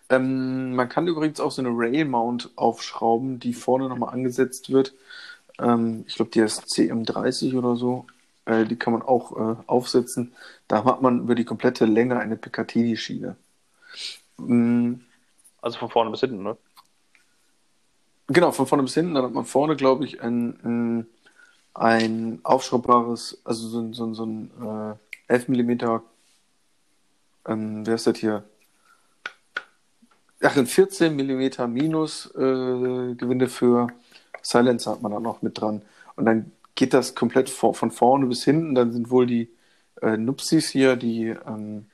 Ähm, 0.08 0.74
man 0.74 0.88
kann 0.88 1.06
übrigens 1.06 1.40
auch 1.40 1.50
so 1.50 1.62
eine 1.62 1.70
Rail-Mount 1.70 2.52
aufschrauben, 2.56 3.38
die 3.38 3.52
vorne 3.54 3.88
nochmal 3.88 4.14
angesetzt 4.14 4.72
wird. 4.72 4.94
Ähm, 5.58 6.04
ich 6.06 6.14
glaube, 6.14 6.30
die 6.30 6.40
ist 6.40 6.64
CM30 6.64 7.56
oder 7.56 7.76
so. 7.76 8.06
Äh, 8.46 8.64
die 8.64 8.76
kann 8.76 8.92
man 8.92 9.02
auch 9.02 9.32
äh, 9.36 9.56
aufsetzen. 9.66 10.32
Da 10.68 10.84
hat 10.84 11.02
man 11.02 11.20
über 11.20 11.34
die 11.34 11.44
komplette 11.44 11.84
Länge 11.84 12.18
eine 12.18 12.36
Picatinny-Schiene. 12.36 13.36
Mhm. 14.38 15.02
Also 15.60 15.78
von 15.78 15.90
vorne 15.90 16.10
bis 16.10 16.20
hinten, 16.20 16.42
ne? 16.42 16.56
Genau, 18.28 18.52
von 18.52 18.66
vorne 18.66 18.84
bis 18.84 18.94
hinten. 18.94 19.14
Dann 19.14 19.24
hat 19.24 19.32
man 19.32 19.44
vorne, 19.44 19.76
glaube 19.76 20.04
ich, 20.04 20.22
ein, 20.22 20.58
ein, 20.64 21.06
ein 21.74 22.40
aufschraubbares, 22.44 23.40
also 23.44 23.68
so, 23.68 23.92
so, 23.92 24.14
so 24.14 24.24
ein 24.24 24.50
äh, 25.28 25.32
11 25.32 25.48
mm, 25.48 26.00
ähm, 27.48 27.86
wer 27.86 27.94
ist 27.94 28.06
das 28.06 28.18
hier? 28.18 28.44
Ach, 30.42 30.56
ein 30.56 30.66
14 30.66 31.16
mm 31.16 31.72
Minus 31.72 32.26
äh, 32.34 33.14
Gewinde 33.14 33.48
für 33.48 33.88
Silencer 34.42 34.92
hat 34.92 35.02
man 35.02 35.12
dann 35.12 35.22
noch 35.22 35.42
mit 35.42 35.60
dran. 35.60 35.82
Und 36.16 36.26
dann 36.26 36.52
geht 36.76 36.94
das 36.94 37.14
komplett 37.14 37.50
vor, 37.50 37.74
von 37.74 37.90
vorne 37.90 38.26
bis 38.26 38.44
hinten. 38.44 38.74
Dann 38.74 38.92
sind 38.92 39.10
wohl 39.10 39.26
die 39.26 39.50
äh, 40.02 40.16
Nupsis 40.16 40.68
hier, 40.68 40.94
die 40.94 41.26
ähm, 41.26 41.86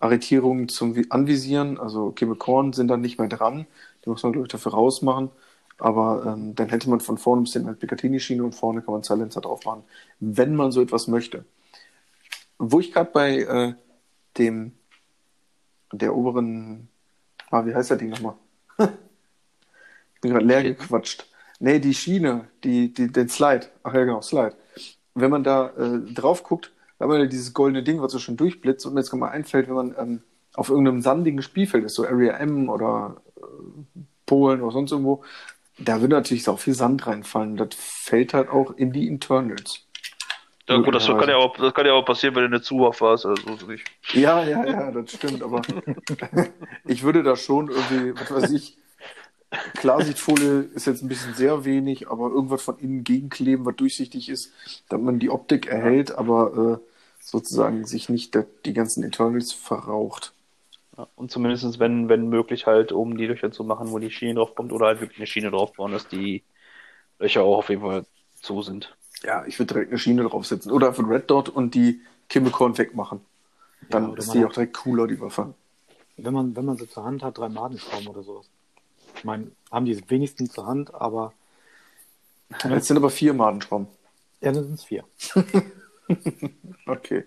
Arretierungen 0.00 0.68
zum 0.68 1.00
Anvisieren, 1.10 1.78
also 1.78 2.12
Chemikorn 2.12 2.72
sind 2.72 2.88
dann 2.88 3.00
nicht 3.00 3.18
mehr 3.18 3.28
dran. 3.28 3.66
Die 4.04 4.10
muss 4.10 4.22
man, 4.22 4.32
glaube 4.32 4.46
ich, 4.46 4.52
dafür 4.52 4.72
rausmachen. 4.72 5.30
Aber 5.78 6.26
ähm, 6.26 6.54
dann 6.54 6.68
hätte 6.68 6.90
man 6.90 7.00
von 7.00 7.18
vorne 7.18 7.42
bis 7.42 7.54
hinten 7.54 7.68
halt 7.68 7.78
Picatinny-Schiene 7.78 8.44
und 8.44 8.54
vorne 8.54 8.82
kann 8.82 8.92
man 8.92 9.02
Silencer 9.02 9.40
drauf 9.40 9.64
machen, 9.64 9.84
wenn 10.20 10.54
man 10.54 10.70
so 10.70 10.82
etwas 10.82 11.08
möchte. 11.08 11.44
Wo 12.58 12.78
ich 12.80 12.92
gerade 12.92 13.10
bei 13.10 13.38
äh, 13.38 13.74
dem 14.38 14.72
der 15.92 16.14
oberen, 16.14 16.88
ah, 17.50 17.66
wie 17.66 17.74
heißt 17.74 17.90
der 17.90 17.96
Ding 17.96 18.10
nochmal? 18.10 18.34
ich 18.78 20.20
bin 20.20 20.32
gerade 20.32 20.46
leer 20.46 20.62
gequatscht. 20.62 21.26
Nee, 21.62 21.78
die 21.78 21.94
Schiene, 21.94 22.48
die, 22.64 22.92
die, 22.92 23.06
den 23.06 23.28
Slide. 23.28 23.68
Ach 23.84 23.94
ja, 23.94 24.02
genau, 24.02 24.20
Slide. 24.20 24.56
Wenn 25.14 25.30
man 25.30 25.44
da 25.44 25.68
äh, 25.78 26.12
drauf 26.12 26.42
guckt, 26.42 26.72
da 26.98 27.04
haben 27.04 27.12
wir 27.12 27.20
ja 27.20 27.26
dieses 27.26 27.54
goldene 27.54 27.84
Ding, 27.84 28.02
was 28.02 28.10
so 28.10 28.18
schön 28.18 28.36
durchblitzt 28.36 28.84
und 28.84 28.94
mir 28.94 29.00
jetzt 29.00 29.14
mal 29.14 29.28
einfällt, 29.28 29.68
wenn 29.68 29.76
man 29.76 29.94
ähm, 29.96 30.22
auf 30.54 30.70
irgendeinem 30.70 31.02
sandigen 31.02 31.40
Spielfeld 31.40 31.84
ist, 31.84 31.94
so 31.94 32.04
Area 32.04 32.32
M 32.38 32.68
oder 32.68 33.22
äh, 33.36 33.42
Polen 34.26 34.60
oder 34.60 34.72
sonst 34.72 34.90
irgendwo, 34.90 35.22
da 35.78 36.00
würde 36.00 36.16
natürlich 36.16 36.48
auch 36.48 36.58
viel 36.58 36.74
Sand 36.74 37.06
reinfallen. 37.06 37.56
Das 37.56 37.68
fällt 37.76 38.34
halt 38.34 38.48
auch 38.48 38.72
in 38.72 38.92
die 38.92 39.06
Internals. 39.06 39.86
Ja, 40.68 40.78
gut, 40.78 40.96
das 40.96 41.06
kann 41.06 41.28
ja, 41.28 41.36
auch, 41.36 41.56
das 41.56 41.72
kann 41.74 41.86
ja 41.86 41.92
auch 41.92 42.04
passieren, 42.04 42.34
wenn 42.34 42.42
du 42.42 42.48
eine 42.48 42.62
Zuwurf 42.62 43.00
hast. 43.02 43.24
Also 43.24 43.66
nicht. 43.68 43.88
Ja, 44.14 44.42
ja, 44.42 44.66
ja, 44.66 44.90
das 44.90 45.12
stimmt. 45.12 45.44
Aber 45.44 45.62
ich 46.86 47.04
würde 47.04 47.22
da 47.22 47.36
schon 47.36 47.68
irgendwie, 47.68 48.20
was 48.20 48.30
weiß 48.32 48.50
ich, 48.50 48.76
Klarsichtfolie 49.74 50.62
ist 50.74 50.86
jetzt 50.86 51.02
ein 51.02 51.08
bisschen 51.08 51.34
sehr 51.34 51.64
wenig, 51.64 52.08
aber 52.08 52.30
irgendwas 52.30 52.62
von 52.62 52.78
innen 52.78 53.04
gegenkleben, 53.04 53.66
was 53.66 53.76
durchsichtig 53.76 54.28
ist, 54.28 54.52
damit 54.88 55.06
man 55.06 55.18
die 55.18 55.30
Optik 55.30 55.66
erhält, 55.66 56.12
aber 56.12 56.80
äh, 56.80 56.88
sozusagen 57.20 57.84
sich 57.84 58.08
nicht 58.08 58.34
der, 58.34 58.46
die 58.64 58.72
ganzen 58.72 59.02
Internals 59.02 59.52
verraucht. 59.52 60.32
Ja, 60.96 61.06
und 61.16 61.30
zumindest, 61.30 61.78
wenn, 61.78 62.08
wenn 62.08 62.28
möglich, 62.28 62.66
halt, 62.66 62.92
um 62.92 63.16
die 63.16 63.26
Löcher 63.26 63.50
zu 63.50 63.64
machen, 63.64 63.90
wo 63.92 63.98
die 63.98 64.10
Schiene 64.10 64.34
drauf 64.34 64.54
kommt, 64.54 64.72
oder 64.72 64.86
halt 64.86 65.00
wirklich 65.00 65.18
eine 65.18 65.26
Schiene 65.26 65.50
drauf 65.50 65.72
bauen, 65.74 65.92
dass 65.92 66.08
die 66.08 66.42
Löcher 67.18 67.42
auch 67.42 67.58
auf 67.58 67.68
jeden 67.68 67.82
Fall 67.82 68.04
zu 68.40 68.62
sind. 68.62 68.94
Ja, 69.22 69.44
ich 69.46 69.58
würde 69.58 69.74
direkt 69.74 69.90
eine 69.90 69.98
Schiene 69.98 70.24
draufsetzen. 70.24 70.72
Oder 70.72 70.92
von 70.92 71.06
Red 71.06 71.30
Dot 71.30 71.48
und 71.48 71.74
die 71.74 72.00
Chemicorn 72.28 72.76
wegmachen. 72.76 73.20
Dann 73.88 74.10
ja, 74.10 74.16
ist 74.16 74.34
die 74.34 74.44
auch 74.44 74.52
direkt 74.52 74.74
cooler, 74.74 75.06
die 75.06 75.20
Waffe. 75.20 75.54
Wenn 76.16 76.34
man, 76.34 76.56
wenn 76.56 76.64
man 76.64 76.76
sie 76.76 76.88
zur 76.88 77.04
Hand 77.04 77.22
hat, 77.22 77.38
drei 77.38 77.48
Madenschrauben 77.48 78.08
oder 78.08 78.22
sowas. 78.22 78.48
Ich 79.14 79.24
meine, 79.24 79.50
haben 79.70 79.86
die 79.86 80.10
wenigstens 80.10 80.52
zur 80.52 80.66
Hand, 80.66 80.94
aber. 80.94 81.32
Jetzt 82.68 82.88
sind 82.88 82.96
aber 82.96 83.10
vier 83.10 83.32
Madenschrauben. 83.32 83.86
Ja, 84.40 84.52
dann 84.52 84.64
sind 84.64 84.74
es 84.74 84.84
vier. 84.84 85.04
okay. 86.86 87.24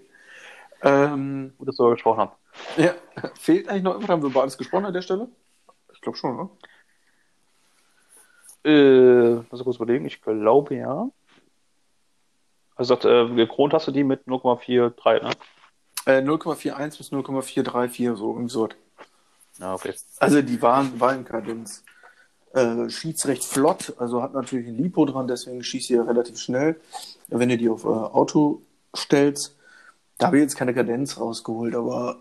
Ähm, 0.82 1.54
Gut, 1.58 1.68
dass 1.68 1.80
wir 1.80 1.92
gesprochen 1.92 2.20
haben. 2.20 2.32
Ja, 2.78 2.94
fehlt 3.40 3.68
eigentlich 3.68 3.84
noch 3.84 3.94
irgendwas? 3.94 4.10
Haben 4.12 4.22
wir 4.22 4.30
über 4.30 4.42
alles 4.42 4.58
gesprochen 4.58 4.86
an 4.86 4.94
der 4.94 5.02
Stelle? 5.02 5.30
Ich 5.94 6.02
glaube 6.02 6.18
schon, 6.18 6.36
oder? 6.36 6.50
Äh, 8.66 9.36
muss 9.50 9.60
ich 9.60 9.64
kurz 9.64 9.78
überlegen. 9.78 10.06
Ich 10.06 10.22
glaube 10.22 10.76
ja. 10.76 11.10
Also 12.76 12.94
sagt, 12.94 13.06
äh, 13.06 13.34
gekront 13.36 13.74
hast 13.74 13.88
du 13.88 13.92
die 13.92 14.04
mit 14.04 14.28
0,43, 14.28 15.24
ne? 15.24 15.32
Äh, 16.06 16.22
0,41 16.22 16.98
bis 16.98 17.12
0,434, 17.12 18.18
so 18.18 18.34
irgendwie 18.34 18.50
so. 18.50 18.70
Ja, 19.60 19.74
okay. 19.74 19.94
Also 20.20 20.42
die 20.42 20.62
waren, 20.62 21.00
waren 21.00 21.26
Kadenz. 21.26 21.84
Äh, 22.54 22.90
schießt 22.90 23.28
recht 23.28 23.44
flott, 23.44 23.94
also 23.98 24.22
hat 24.22 24.34
natürlich 24.34 24.68
ein 24.68 24.78
Lipo 24.78 25.04
dran, 25.04 25.28
deswegen 25.28 25.62
schießt 25.62 25.88
sie 25.88 25.96
ja 25.96 26.04
relativ 26.04 26.40
schnell. 26.40 26.80
Wenn 27.28 27.50
du 27.50 27.58
die 27.58 27.68
auf 27.68 27.84
äh, 27.84 27.88
Auto 27.88 28.62
stellst, 28.96 29.58
da 30.18 30.28
habe 30.28 30.38
ich 30.38 30.44
jetzt 30.44 30.56
keine 30.56 30.74
Kadenz 30.74 31.20
rausgeholt, 31.20 31.76
aber 31.76 32.18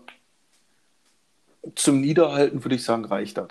zum 1.75 2.01
Niederhalten 2.01 2.63
würde 2.63 2.75
ich 2.75 2.83
sagen, 2.83 3.05
reicht 3.05 3.37
das. 3.37 3.49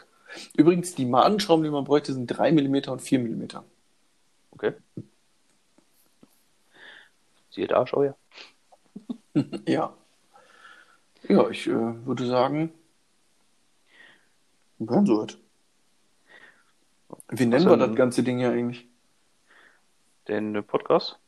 Übrigens, 0.56 0.94
die 0.94 1.06
Madenschrauben, 1.06 1.64
die 1.64 1.70
man 1.70 1.84
bräuchte, 1.84 2.12
sind 2.12 2.26
3 2.26 2.52
mm 2.52 2.90
und 2.90 3.00
4 3.00 3.18
mm. 3.18 3.48
Okay. 4.50 4.72
Siehe 7.50 7.66
da, 7.66 7.86
schau 7.86 8.02
her. 8.02 8.16
ja. 9.66 9.94
Ja, 11.28 11.48
ich 11.48 11.66
äh, 11.66 12.06
würde 12.06 12.26
sagen, 12.26 12.72
Hören 14.78 15.06
so. 15.06 15.26
Wie 17.28 17.46
nennen 17.46 17.68
wir 17.68 17.76
das 17.76 17.94
ganze 17.94 18.22
Ding 18.22 18.38
ja 18.38 18.50
eigentlich? 18.50 18.88
Den 20.28 20.64
Podcast? 20.64 21.18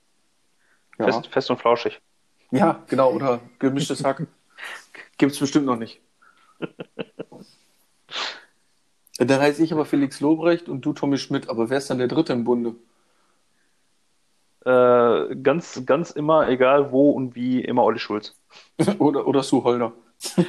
Ja. 0.98 1.06
Fest, 1.06 1.26
fest 1.28 1.50
und 1.50 1.58
flauschig. 1.58 2.00
Ja, 2.50 2.82
genau, 2.88 3.12
oder 3.12 3.40
gemischtes 3.58 4.04
Hack. 4.04 4.26
Gibt 5.18 5.32
es 5.32 5.38
bestimmt 5.38 5.66
noch 5.66 5.76
nicht. 5.76 6.00
Dann 9.18 9.40
heiße 9.40 9.62
ich 9.62 9.72
aber 9.72 9.84
Felix 9.84 10.20
Lobrecht 10.20 10.68
und 10.68 10.84
du 10.84 10.92
Tommy 10.92 11.18
Schmidt, 11.18 11.48
aber 11.48 11.70
wer 11.70 11.78
ist 11.78 11.88
dann 11.90 11.98
der 11.98 12.08
Dritte 12.08 12.32
im 12.32 12.44
Bunde? 12.44 12.74
Äh, 14.64 15.36
ganz, 15.36 15.82
ganz 15.86 16.10
immer, 16.10 16.48
egal 16.48 16.92
wo 16.92 17.10
und 17.10 17.34
wie, 17.34 17.60
immer 17.60 17.84
Olli 17.84 17.98
Schulz. 17.98 18.34
oder, 18.98 19.26
oder 19.26 19.42
Sue 19.42 19.64
Holder. 19.64 19.92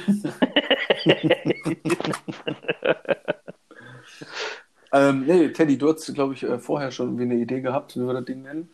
ähm, 4.92 5.26
nee, 5.26 5.48
Teddy, 5.48 5.76
du 5.78 5.92
hast, 5.92 6.12
glaube 6.14 6.34
ich, 6.34 6.42
äh, 6.42 6.58
vorher 6.58 6.90
schon 6.90 7.20
eine 7.20 7.36
Idee 7.36 7.60
gehabt, 7.60 7.94
wie 7.96 8.00
wir 8.00 8.14
das 8.14 8.24
Ding 8.24 8.42
nennen. 8.42 8.68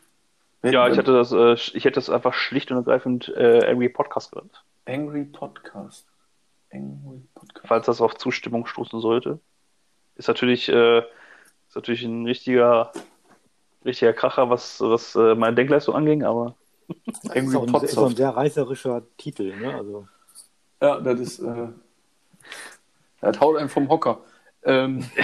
Ja, 0.63 0.89
ich 0.89 0.97
hätte 0.97 1.13
das, 1.13 1.33
äh, 1.33 1.53
ich 1.77 1.85
hätte 1.85 1.97
das 1.97 2.09
einfach 2.09 2.33
schlicht 2.33 2.71
und 2.71 2.79
ergreifend 2.79 3.29
äh, 3.37 3.67
Angry 3.67 3.91
Podcast 3.91 4.33
genannt. 4.33 4.65
Angry 4.87 5.25
Podcast. 5.25 6.07
Angry 6.73 7.21
Podcast. 7.35 7.67
Falls 7.67 7.85
das 7.87 8.01
auf 8.01 8.15
Zustimmung 8.15 8.65
stoßen 8.67 9.01
sollte. 9.01 9.41
Ist 10.17 10.29
natürlich, 10.29 10.71
äh, 10.71 11.01
ist 11.01 11.75
natürlich 11.75 12.03
ein 12.05 12.25
richtiger, 12.25 12.93
richtiger 13.85 14.15
Kracher, 14.15 14.49
was, 14.49 14.81
was 14.81 15.15
äh, 15.17 15.35
meine 15.35 15.55
Denkleistung 15.55 15.95
anging, 15.95 16.23
aber. 16.23 16.55
Angry 17.29 17.67
Podcast. 17.67 17.85
Ist 17.85 17.99
auch 17.99 18.09
ein 18.09 18.17
sehr 18.17 18.31
reißerischer 18.31 19.03
Titel, 19.19 19.55
ne? 19.57 19.75
Also. 19.75 20.09
Ja, 20.81 20.99
das 21.01 21.21
ist, 21.21 21.41
äh, 21.41 21.69
Das 23.25 23.41
haut 23.41 23.57
einen 23.57 23.69
vom 23.69 23.89
Hocker. 23.89 24.21
Ähm, 24.65 25.05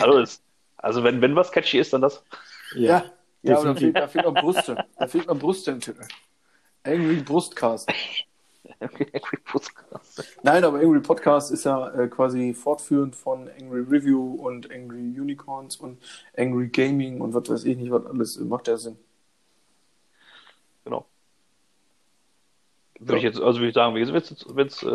Also, 0.00 0.18
ist, 0.18 0.42
also 0.76 1.04
wenn, 1.04 1.20
wenn 1.20 1.36
was 1.36 1.52
catchy 1.52 1.78
ist, 1.78 1.92
dann 1.92 2.02
das. 2.02 2.24
ja, 2.74 3.04
ja, 3.42 3.56
aber 3.56 3.66
da 3.66 3.74
fehlt, 3.74 3.96
da 3.96 4.08
fehlt 4.08 4.24
noch 4.24 4.34
Brüste. 4.34 4.84
Da 4.96 5.06
fehlt 5.06 5.26
noch 5.26 5.38
Brüste 5.38 5.70
im 5.70 5.80
Titel. 5.80 6.02
Angry 6.84 7.16
Brustcast. 7.16 7.92
Nein, 10.42 10.64
aber 10.64 10.78
Angry 10.78 11.00
Podcast 11.00 11.50
ist 11.50 11.64
ja 11.64 11.88
äh, 11.94 12.08
quasi 12.08 12.54
fortführend 12.54 13.16
von 13.16 13.48
Angry 13.60 13.80
Review 13.80 14.34
und 14.34 14.70
Angry 14.70 15.18
Unicorns 15.18 15.76
und 15.76 15.98
Angry 16.36 16.68
Gaming 16.68 17.20
und 17.20 17.34
was 17.34 17.48
weiß 17.48 17.64
ich 17.64 17.76
nicht, 17.76 17.90
was 17.90 18.06
alles 18.06 18.36
äh, 18.36 18.44
macht 18.44 18.68
ja 18.68 18.76
Sinn. 18.76 18.96
Genau. 20.84 21.06
Würde 22.98 23.18
ich 23.18 23.24
jetzt, 23.24 23.40
also 23.40 23.58
würde 23.58 23.68
ich 23.68 23.74
sagen, 23.74 23.94
wenn 23.94 24.02
es 24.02 24.46
wenn's, 24.54 24.86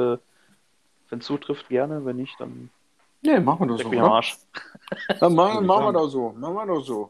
äh, 1.13 1.15
wenn's 1.15 1.25
zutrifft, 1.25 1.69
gerne. 1.69 2.05
Wenn 2.05 2.17
nicht, 2.17 2.39
dann 2.39 2.69
Nee, 3.25 3.39
machen 3.39 3.61
wir 3.61 3.67
doch 3.67 3.77
leck 3.77 3.85
so. 3.85 3.89
mich 3.89 4.01
am? 4.01 4.11
Arsch. 4.11 4.37
Dann 5.19 5.33
machen, 5.33 5.65
machen 5.65 5.85
wir 5.85 5.93
doch 5.93 6.09
so. 6.09 6.33
Machen 6.33 6.55
wir 6.55 6.65
doch 6.65 6.83
so. 6.83 7.09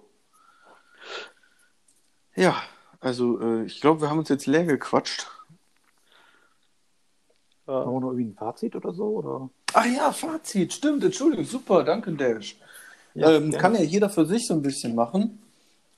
Ja, 2.35 2.61
also 2.99 3.39
äh, 3.41 3.65
ich 3.65 3.81
glaube, 3.81 4.01
wir 4.01 4.09
haben 4.09 4.19
uns 4.19 4.29
jetzt 4.29 4.45
leer 4.45 4.63
gequatscht. 4.63 5.27
Ja. 7.67 7.73
Haben 7.73 7.93
wir 7.93 7.99
noch 7.99 8.09
irgendwie 8.11 8.25
ein 8.31 8.35
Fazit 8.35 8.75
oder 8.75 8.93
so? 8.93 9.05
Oder? 9.05 9.49
Ach 9.73 9.85
ja, 9.85 10.11
Fazit, 10.11 10.73
stimmt, 10.73 11.03
Entschuldigung, 11.03 11.45
super, 11.45 11.83
danke 11.83 12.11
Dash. 12.13 12.57
Ja, 13.15 13.31
ähm, 13.31 13.51
kann 13.51 13.73
ja 13.73 13.81
jeder 13.81 14.09
für 14.09 14.25
sich 14.25 14.47
so 14.47 14.53
ein 14.53 14.61
bisschen 14.61 14.95
machen. 14.95 15.41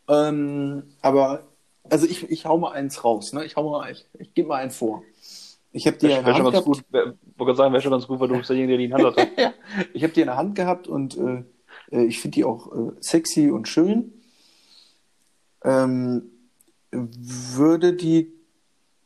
Ähm, 0.07 0.83
aber, 1.01 1.43
also 1.89 2.05
ich, 2.05 2.29
ich 2.29 2.45
hau 2.45 2.57
mal 2.57 2.71
eins 2.71 3.03
raus, 3.03 3.33
ne? 3.33 3.43
Ich 3.45 3.55
hau 3.55 3.69
mal, 3.69 3.91
ich, 3.91 4.05
ich 4.19 4.33
gebe 4.33 4.47
mal 4.49 4.57
einen 4.57 4.71
vor. 4.71 5.03
Ich 5.75 5.85
habe 5.87 5.97
dir 5.97 6.07
Wäre 6.07 6.19
in 6.19 6.25
der 6.25 6.33
wär 6.33 6.41
Hand 6.41 6.53
ganz 6.53 6.65
gehabt, 6.65 6.65
gut. 6.65 6.93
Wär, 6.93 7.15
wollte 7.35 7.55
sagen, 7.57 7.73
wäre 7.73 7.81
schon 7.81 7.91
ganz 7.91 8.07
gut, 8.07 8.17
weil 8.21 8.29
du 8.29 8.37
bist 8.37 8.49
derjenige, 8.49 8.71
der 8.71 8.77
die 8.77 8.85
in 8.85 8.93
Hand 8.93 9.03
hatte. 9.03 9.27
ja, 9.41 9.53
ich 9.93 10.03
habe 10.03 10.13
die 10.13 10.21
in 10.21 10.27
der 10.27 10.37
Hand 10.37 10.55
gehabt 10.55 10.87
und 10.87 11.17
äh, 11.17 11.43
äh, 11.91 12.05
ich 12.05 12.21
finde 12.21 12.35
die 12.35 12.45
auch 12.45 12.73
äh, 12.73 12.91
sexy 13.01 13.49
und 13.51 13.67
schön. 13.67 14.13
Ähm, 15.65 16.31
würde 16.91 17.91
die 17.91 18.31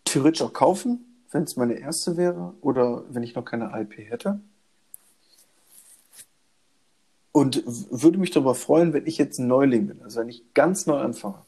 theoretisch 0.06 0.44
auch 0.44 0.54
kaufen, 0.54 1.24
wenn 1.32 1.42
es 1.42 1.56
meine 1.56 1.74
erste 1.74 2.18
wäre 2.18 2.54
oder 2.62 3.04
wenn 3.10 3.24
ich 3.24 3.34
noch 3.34 3.46
keine 3.46 3.72
IP 3.76 3.98
hätte. 3.98 4.40
Und 7.32 7.64
würde 7.66 8.20
mich 8.20 8.30
darüber 8.30 8.54
freuen, 8.54 8.94
wenn 8.94 9.08
ich 9.08 9.18
jetzt 9.18 9.40
ein 9.40 9.48
Neuling 9.48 9.88
bin, 9.88 10.04
also 10.04 10.20
wenn 10.20 10.30
ich 10.30 10.54
ganz 10.54 10.86
neu 10.86 11.00
anfange 11.00 11.42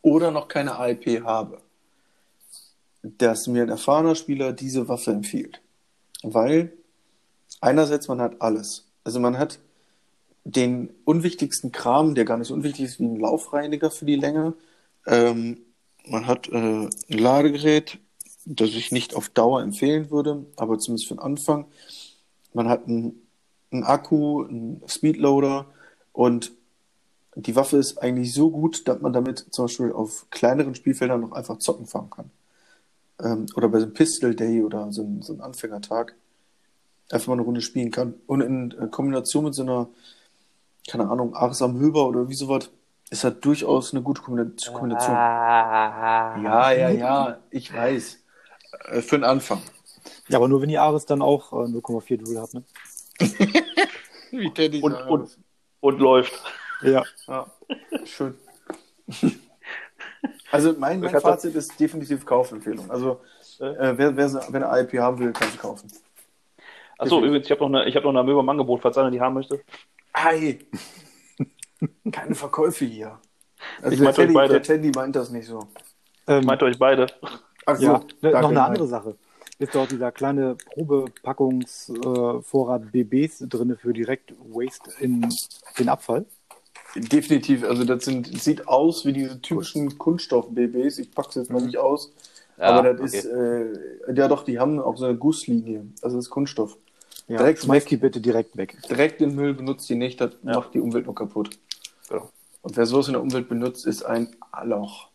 oder 0.00 0.30
noch 0.30 0.46
keine 0.46 0.76
IP 0.78 1.24
habe, 1.24 1.63
dass 3.04 3.46
mir 3.46 3.62
ein 3.62 3.68
erfahrener 3.68 4.14
Spieler 4.14 4.52
diese 4.52 4.88
Waffe 4.88 5.12
empfiehlt. 5.12 5.60
Weil 6.22 6.72
einerseits 7.60 8.08
man 8.08 8.20
hat 8.20 8.40
alles. 8.40 8.86
Also 9.04 9.20
man 9.20 9.38
hat 9.38 9.58
den 10.44 10.90
unwichtigsten 11.04 11.70
Kram, 11.70 12.14
der 12.14 12.24
gar 12.24 12.38
nicht 12.38 12.48
so 12.48 12.54
unwichtig 12.54 12.86
ist 12.86 13.00
wie 13.00 13.04
ein 13.04 13.20
Laufreiniger 13.20 13.90
für 13.90 14.06
die 14.06 14.16
Länge. 14.16 14.54
Ähm, 15.06 15.58
man 16.06 16.26
hat 16.26 16.48
äh, 16.48 16.56
ein 16.56 16.90
Ladegerät, 17.08 17.98
das 18.46 18.70
ich 18.70 18.90
nicht 18.90 19.14
auf 19.14 19.28
Dauer 19.28 19.62
empfehlen 19.62 20.10
würde, 20.10 20.46
aber 20.56 20.78
zumindest 20.78 21.08
für 21.08 21.14
den 21.14 21.20
Anfang. 21.20 21.66
Man 22.54 22.68
hat 22.68 22.86
einen, 22.86 23.22
einen 23.70 23.84
Akku, 23.84 24.44
einen 24.44 24.82
Speedloader 24.86 25.66
und 26.12 26.52
die 27.36 27.56
Waffe 27.56 27.78
ist 27.78 27.98
eigentlich 27.98 28.32
so 28.32 28.50
gut, 28.50 28.86
dass 28.88 29.00
man 29.00 29.12
damit 29.12 29.46
zum 29.50 29.64
Beispiel 29.64 29.92
auf 29.92 30.26
kleineren 30.30 30.74
Spielfeldern 30.74 31.20
noch 31.20 31.32
einfach 31.32 31.58
zocken 31.58 31.86
fahren 31.86 32.10
kann. 32.10 32.30
Ähm, 33.22 33.46
oder 33.54 33.68
bei 33.68 33.78
so 33.78 33.84
einem 33.86 33.94
Pistol 33.94 34.34
Day 34.34 34.62
oder 34.62 34.90
so 34.92 35.02
einem, 35.02 35.22
so 35.22 35.32
einem 35.32 35.42
Anfängertag 35.42 36.14
einfach 37.10 37.28
mal 37.28 37.34
eine 37.34 37.42
Runde 37.42 37.60
spielen 37.60 37.90
kann. 37.90 38.14
Und 38.26 38.40
in 38.40 38.72
äh, 38.72 38.88
Kombination 38.88 39.44
mit 39.44 39.54
so 39.54 39.62
einer, 39.62 39.88
keine 40.88 41.08
Ahnung, 41.08 41.34
Ares 41.34 41.62
am 41.62 41.78
Höber 41.78 42.08
oder 42.08 42.28
wie 42.28 42.34
sowas, 42.34 42.70
ist 43.10 43.22
das 43.22 43.38
durchaus 43.40 43.92
eine 43.92 44.02
gute 44.02 44.22
Kombina- 44.22 44.50
Kombination. 44.72 45.16
Ja, 45.16 46.72
ja, 46.72 46.88
ja, 46.90 47.38
ich 47.50 47.72
weiß. 47.72 48.18
Äh, 48.88 49.00
für 49.02 49.16
den 49.18 49.24
Anfang. 49.24 49.60
Ja, 50.28 50.38
aber 50.38 50.48
nur 50.48 50.60
wenn 50.60 50.68
die 50.68 50.78
Ares 50.78 51.06
dann 51.06 51.22
auch 51.22 51.52
äh, 51.52 51.66
0,4 51.68 52.16
Joule 52.20 52.42
hat, 52.42 52.54
ne? 52.54 52.64
Wie 54.32 54.50
Teddy 54.52 54.80
Und, 54.82 54.94
und, 55.08 55.38
und 55.80 55.98
läuft. 56.00 56.32
Ja. 56.82 57.04
Ja, 57.28 57.46
schön. 58.04 58.34
Also 60.54 60.74
mein, 60.78 61.00
mein 61.00 61.14
Ich 61.14 61.20
Fazit 61.20 61.54
ist 61.54 61.78
definitiv 61.80 62.24
Kaufempfehlung. 62.24 62.90
Also 62.90 63.20
äh, 63.58 63.92
wer, 63.96 64.16
wer, 64.16 64.32
wer 64.50 64.72
eine 64.72 64.82
IP 64.82 64.98
haben 65.00 65.18
will, 65.18 65.32
kann 65.32 65.50
sie 65.50 65.58
kaufen. 65.58 65.90
Achso, 66.96 67.18
übrigens, 67.24 67.46
ich 67.46 67.50
habe 67.50 67.60
noch 67.60 67.68
eine, 67.80 67.88
ich 67.88 67.96
habe 67.96 68.04
noch 68.06 68.14
eine 68.14 68.22
Möwe 68.22 68.40
im 68.40 68.48
Angebot, 68.48 68.80
falls 68.80 68.96
einer 68.96 69.10
die 69.10 69.20
haben 69.20 69.34
möchte. 69.34 69.60
Ei! 70.12 70.60
Keine 72.12 72.36
Verkäufe 72.36 72.84
hier. 72.84 73.18
Also 73.82 73.90
Ich 73.90 73.98
der, 73.98 74.04
meinte 74.04 74.20
euch 74.20 74.26
Teddy, 74.26 74.34
beide. 74.34 74.52
der 74.52 74.62
Teddy 74.62 74.92
meint 74.94 75.16
das 75.16 75.30
nicht 75.30 75.46
so. 75.46 75.66
Ähm, 76.28 76.44
Meint 76.44 76.62
euch 76.62 76.78
beide. 76.78 77.06
Ach 77.66 77.78
ja, 77.80 78.00
ne, 78.22 78.30
noch 78.30 78.50
eine 78.50 78.62
andere 78.62 78.86
Sache. 78.86 79.16
Ist 79.58 79.74
dort 79.74 79.90
dieser 79.90 80.12
kleine 80.12 80.54
Probepackungsvorrat 80.54 82.40
äh, 82.40 82.42
Vorrat 82.42 82.92
BBs 82.92 83.40
drin 83.48 83.76
für 83.76 83.92
direkt 83.92 84.32
Waste 84.38 84.90
in 85.00 85.28
den 85.78 85.88
Abfall? 85.88 86.26
Definitiv. 86.96 87.64
Also 87.64 87.84
das 87.84 88.04
sind, 88.04 88.40
sieht 88.40 88.68
aus 88.68 89.04
wie 89.04 89.12
diese 89.12 89.40
typischen 89.40 89.98
Kunststoff-BBs. 89.98 90.98
Ich 90.98 91.10
pack's 91.10 91.34
jetzt 91.34 91.50
mal 91.50 91.62
nicht 91.62 91.78
aus. 91.78 92.12
Ja, 92.56 92.66
aber 92.66 92.94
das 92.94 93.12
okay. 93.12 93.18
ist, 93.18 93.24
äh, 93.26 94.14
ja 94.14 94.28
doch, 94.28 94.44
die 94.44 94.60
haben 94.60 94.80
auch 94.80 94.96
so 94.96 95.06
eine 95.06 95.16
Gusslinie. 95.16 95.86
Also 96.02 96.16
das 96.16 96.26
ist 96.26 96.30
Kunststoff. 96.30 96.76
Ja, 97.26 97.38
Direkt 97.38 97.62
schmeißt 97.62 97.90
die 97.90 97.96
bitte 97.96 98.20
direkt 98.20 98.56
weg. 98.56 98.76
Direkt 98.88 99.20
in 99.20 99.30
den 99.30 99.36
Müll 99.36 99.54
benutzt 99.54 99.88
die 99.88 99.94
nicht, 99.94 100.20
das 100.20 100.32
Ja. 100.42 100.54
macht 100.56 100.74
die 100.74 100.80
Umwelt 100.80 101.06
nur 101.06 101.14
kaputt. 101.14 101.58
Genau. 102.08 102.30
Und 102.62 102.76
wer 102.76 102.86
sowas 102.86 103.08
in 103.08 103.14
der 103.14 103.22
Umwelt 103.22 103.48
benutzt, 103.48 103.86
ist 103.86 104.02
ein 104.04 104.36
Loch. 104.62 105.08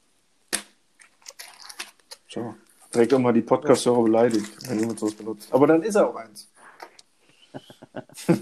So. 2.27 2.55
Direkt 2.93 3.13
auch 3.13 3.19
mal 3.19 3.33
die 3.33 3.41
Podcast-Hörer 3.41 4.03
beleidigt, 4.03 4.51
wenn 4.67 4.79
jemand 4.79 4.99
sowas 4.99 5.13
benutzt. 5.13 5.47
Aber 5.51 5.67
dann 5.67 5.83
ist 5.83 5.95
er 5.95 6.09
auch 6.09 6.15
eins. 6.15 6.49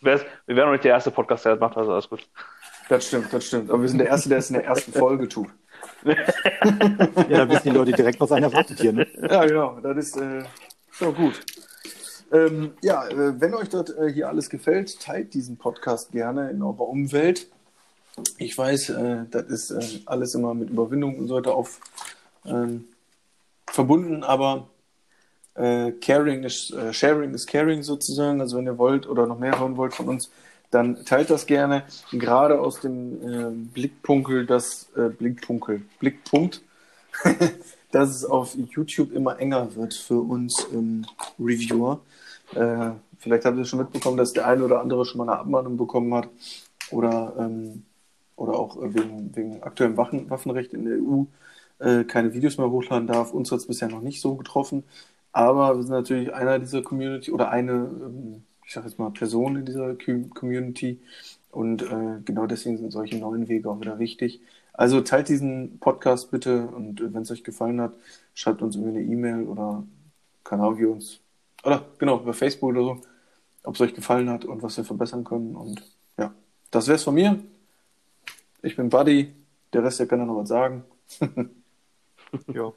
Wir 0.00 0.24
wären 0.46 0.66
noch 0.68 0.72
nicht 0.72 0.84
der 0.84 0.92
erste 0.92 1.10
Podcast, 1.10 1.44
der 1.44 1.52
das 1.52 1.60
macht, 1.60 1.76
also 1.76 1.92
alles 1.92 2.08
gut. 2.08 2.28
Das 2.88 3.06
stimmt, 3.06 3.32
das 3.32 3.44
stimmt. 3.46 3.70
Aber 3.70 3.82
wir 3.82 3.88
sind 3.88 3.98
der 3.98 4.08
Erste, 4.08 4.28
der 4.28 4.38
es 4.38 4.50
in 4.50 4.54
der 4.54 4.64
ersten 4.64 4.92
Folge 4.92 5.28
tut. 5.28 5.48
Ja, 6.04 6.14
da 7.28 7.48
wissen 7.48 7.70
die 7.70 7.76
Leute 7.76 7.92
direkt, 7.92 8.20
was 8.20 8.32
einer 8.32 8.46
erwartet 8.46 8.80
hier. 8.80 8.92
Ne? 8.92 9.06
Ja, 9.20 9.44
genau. 9.44 9.78
Das 9.80 9.96
ist 9.96 10.16
äh, 10.16 10.44
schon 10.90 11.14
gut. 11.14 11.40
Ähm, 12.32 12.72
ja, 12.82 13.06
äh, 13.08 13.40
wenn 13.40 13.54
euch 13.54 13.68
dort 13.68 13.96
äh, 13.96 14.12
hier 14.12 14.28
alles 14.28 14.50
gefällt, 14.50 15.00
teilt 15.00 15.34
diesen 15.34 15.56
Podcast 15.56 16.12
gerne 16.12 16.50
in 16.50 16.62
eurer 16.62 16.88
Umwelt. 16.88 17.48
Ich 18.36 18.56
weiß, 18.56 18.90
äh, 18.90 19.16
das 19.30 19.46
ist 19.46 19.70
äh, 19.70 20.00
alles 20.06 20.34
immer 20.34 20.54
mit 20.54 20.70
Überwindung 20.70 21.18
und 21.18 21.28
so 21.28 21.36
weiter 21.36 21.54
auf 21.54 21.80
ähm, 22.44 22.84
verbunden, 23.66 24.24
aber 24.24 24.68
äh, 25.54 25.92
Caring 25.92 26.44
ist, 26.44 26.74
Sharing 26.92 27.34
ist 27.34 27.46
Caring 27.46 27.82
sozusagen. 27.82 28.40
Also 28.40 28.56
wenn 28.56 28.66
ihr 28.66 28.78
wollt 28.78 29.08
oder 29.08 29.26
noch 29.26 29.38
mehr 29.38 29.58
hören 29.58 29.76
wollt 29.76 29.94
von 29.94 30.08
uns, 30.08 30.30
dann 30.70 31.04
teilt 31.04 31.30
das 31.30 31.46
gerne. 31.46 31.84
Gerade 32.12 32.60
aus 32.60 32.80
dem 32.80 33.22
äh, 33.22 33.50
Blickpunkel, 33.72 34.46
das 34.46 34.90
äh, 34.96 35.08
Blickpunkel, 35.08 35.82
Blickpunkt, 35.98 36.62
dass 37.90 38.10
es 38.10 38.24
auf 38.24 38.54
YouTube 38.54 39.12
immer 39.12 39.38
enger 39.38 39.74
wird 39.74 39.94
für 39.94 40.20
uns 40.20 40.66
ähm, 40.72 41.06
Reviewer. 41.38 42.00
Äh, 42.54 42.90
vielleicht 43.18 43.44
habt 43.44 43.56
ihr 43.56 43.64
schon 43.64 43.80
mitbekommen, 43.80 44.16
dass 44.16 44.32
der 44.32 44.46
eine 44.46 44.64
oder 44.64 44.80
andere 44.80 45.04
schon 45.04 45.18
mal 45.18 45.30
eine 45.30 45.40
Abmahnung 45.40 45.76
bekommen 45.76 46.14
hat 46.14 46.28
oder, 46.90 47.34
ähm, 47.38 47.84
oder 48.36 48.54
auch 48.54 48.76
äh, 48.82 48.94
wegen, 48.94 49.34
wegen 49.36 49.62
aktuellem 49.62 49.96
Waffen, 49.96 50.30
Waffenrecht 50.30 50.72
in 50.74 50.84
der 50.84 50.98
EU 50.98 51.24
äh, 51.78 52.04
keine 52.04 52.34
Videos 52.34 52.58
mehr 52.58 52.70
hochladen 52.70 53.06
darf. 53.06 53.32
Uns 53.32 53.50
hat 53.52 53.60
es 53.60 53.66
bisher 53.66 53.88
noch 53.88 54.00
nicht 54.00 54.20
so 54.20 54.34
getroffen, 54.36 54.84
aber 55.32 55.76
wir 55.76 55.82
sind 55.82 55.92
natürlich 55.92 56.32
einer 56.32 56.58
dieser 56.58 56.82
Community 56.82 57.32
oder 57.32 57.50
eine, 57.50 57.72
ähm, 57.72 58.44
ich 58.68 58.74
sag 58.74 58.84
jetzt 58.84 58.98
mal, 58.98 59.10
Person 59.10 59.56
in 59.56 59.64
dieser 59.64 59.94
Community 59.94 61.00
und 61.50 61.80
äh, 61.82 62.20
genau 62.22 62.46
deswegen 62.46 62.76
sind 62.76 62.90
solche 62.90 63.16
neuen 63.16 63.48
Wege 63.48 63.70
auch 63.70 63.80
wieder 63.80 63.98
wichtig. 63.98 64.42
Also 64.74 65.00
teilt 65.00 65.30
diesen 65.30 65.78
Podcast 65.78 66.30
bitte 66.30 66.66
und 66.66 67.00
äh, 67.00 67.14
wenn 67.14 67.22
es 67.22 67.30
euch 67.30 67.42
gefallen 67.42 67.80
hat, 67.80 67.94
schreibt 68.34 68.60
uns 68.60 68.76
irgendwie 68.76 68.98
eine 68.98 69.08
E-Mail 69.08 69.46
oder 69.46 69.84
keine 70.44 70.64
Ahnung, 70.64 70.78
wie 70.78 70.84
uns, 70.84 71.20
oder 71.64 71.86
genau, 71.96 72.20
über 72.20 72.34
Facebook 72.34 72.68
oder 72.68 72.82
so, 72.82 73.00
ob 73.64 73.74
es 73.74 73.80
euch 73.80 73.94
gefallen 73.94 74.28
hat 74.28 74.44
und 74.44 74.62
was 74.62 74.76
wir 74.76 74.84
verbessern 74.84 75.24
können. 75.24 75.56
Und 75.56 75.82
ja, 76.18 76.34
das 76.70 76.88
wär's 76.88 77.04
von 77.04 77.14
mir. 77.14 77.38
Ich 78.60 78.76
bin 78.76 78.90
Buddy, 78.90 79.32
der 79.72 79.82
Rest, 79.82 79.98
der 79.98 80.08
kann 80.08 80.18
ja 80.18 80.26
noch 80.26 80.36
was 80.36 80.48
sagen. 80.48 80.84
Ja. 82.52 82.70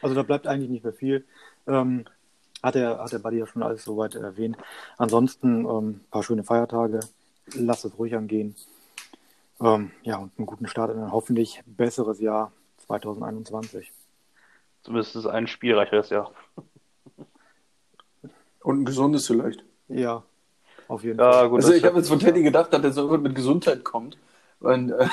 Also 0.00 0.14
da 0.14 0.22
bleibt 0.22 0.46
eigentlich 0.46 0.70
nicht 0.70 0.82
mehr 0.82 0.94
viel. 0.94 1.26
Ähm, 1.66 2.06
hat 2.62 2.74
der, 2.74 2.98
hat 2.98 3.12
der 3.12 3.18
Buddy 3.18 3.38
ja 3.38 3.46
schon 3.46 3.62
alles 3.62 3.84
soweit 3.84 4.14
erwähnt. 4.14 4.56
Ansonsten 4.96 5.64
ähm, 5.66 6.00
paar 6.10 6.22
schöne 6.22 6.44
Feiertage. 6.44 7.00
Lasst 7.54 7.84
es 7.84 7.98
ruhig 7.98 8.14
angehen. 8.14 8.54
Ähm, 9.60 9.90
ja, 10.02 10.16
und 10.16 10.32
einen 10.36 10.46
guten 10.46 10.68
Start 10.68 10.92
in 10.92 11.02
ein 11.02 11.12
hoffentlich 11.12 11.62
besseres 11.66 12.20
Jahr 12.20 12.52
2021. 12.86 13.92
Zumindest 14.82 15.16
ist 15.16 15.26
ein 15.26 15.46
spielreicheres 15.46 16.10
Jahr. 16.10 16.32
Und 18.62 18.82
ein 18.82 18.84
gesundes 18.84 19.26
vielleicht. 19.26 19.64
Ja, 19.88 20.22
auf 20.88 21.04
jeden 21.04 21.18
Ja, 21.18 21.32
Fall. 21.32 21.48
gut. 21.48 21.60
Also 21.60 21.72
ich 21.72 21.84
habe 21.84 21.96
jetzt 21.96 22.08
von 22.08 22.18
Teddy 22.18 22.42
gedacht, 22.42 22.72
dass 22.72 22.82
er 22.82 22.92
so 22.92 23.02
irgendwas 23.02 23.22
mit 23.22 23.34
Gesundheit 23.34 23.84
kommt. 23.84 24.18
Und, 24.60 24.90
äh, 24.90 25.06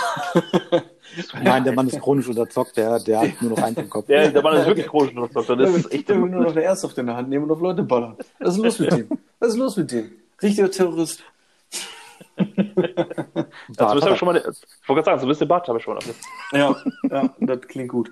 Nein, 1.43 1.63
der 1.63 1.73
Mann 1.73 1.87
ist 1.87 1.99
chronisch 2.01 2.27
unterzockt, 2.27 2.77
der, 2.77 2.99
der 2.99 3.19
hat 3.21 3.41
nur 3.41 3.51
noch 3.51 3.63
eins 3.63 3.77
im 3.77 3.89
Kopf. 3.89 4.07
Der, 4.07 4.29
der 4.31 4.41
Mann 4.41 4.57
ist 4.57 4.65
wirklich 4.65 4.87
chronisch 4.87 5.15
unterzockt. 5.15 5.59
Das 5.59 5.75
ist 5.75 5.93
echt 5.93 6.09
der 6.09 6.21
will 6.21 6.29
nur 6.29 6.41
noch 6.41 6.51
eine 6.51 6.61
Airsoft 6.63 6.97
in 6.97 7.05
der 7.05 7.15
Hand 7.15 7.29
nehmen 7.29 7.45
und 7.45 7.51
auf 7.51 7.61
Leute 7.61 7.83
ballern. 7.83 8.17
Was 8.39 8.55
ist 8.55 8.63
los 8.63 8.79
mit 8.79 8.91
dem? 8.91 9.09
Was 9.39 9.49
ist 9.49 9.57
los 9.57 9.77
mit 9.77 9.91
dem? 9.91 10.11
Richtiger 10.41 10.71
Terrorist. 10.71 11.23
Also, 13.77 13.95
das 13.95 14.05
hab 14.05 14.11
ich 14.13 14.19
schon 14.19 14.27
mal, 14.27 14.37
ich 14.37 14.43
wollte 14.43 15.01
gerade 15.01 15.05
sagen, 15.05 15.19
so 15.19 15.25
ein 15.25 15.29
bisschen 15.29 15.47
Bart 15.47 15.67
habe 15.67 15.79
ich 15.79 15.83
schon. 15.83 15.95
mal. 15.95 16.03
Ja, 16.51 16.75
ja, 17.09 17.33
das 17.39 17.61
klingt 17.61 17.89
gut. 17.89 18.11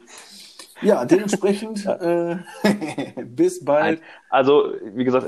Ja, 0.81 1.05
dementsprechend 1.05 1.85
äh, 1.85 2.37
bis 3.25 3.63
bald. 3.63 4.01
Also, 4.29 4.73
wie 4.93 5.03
gesagt, 5.03 5.27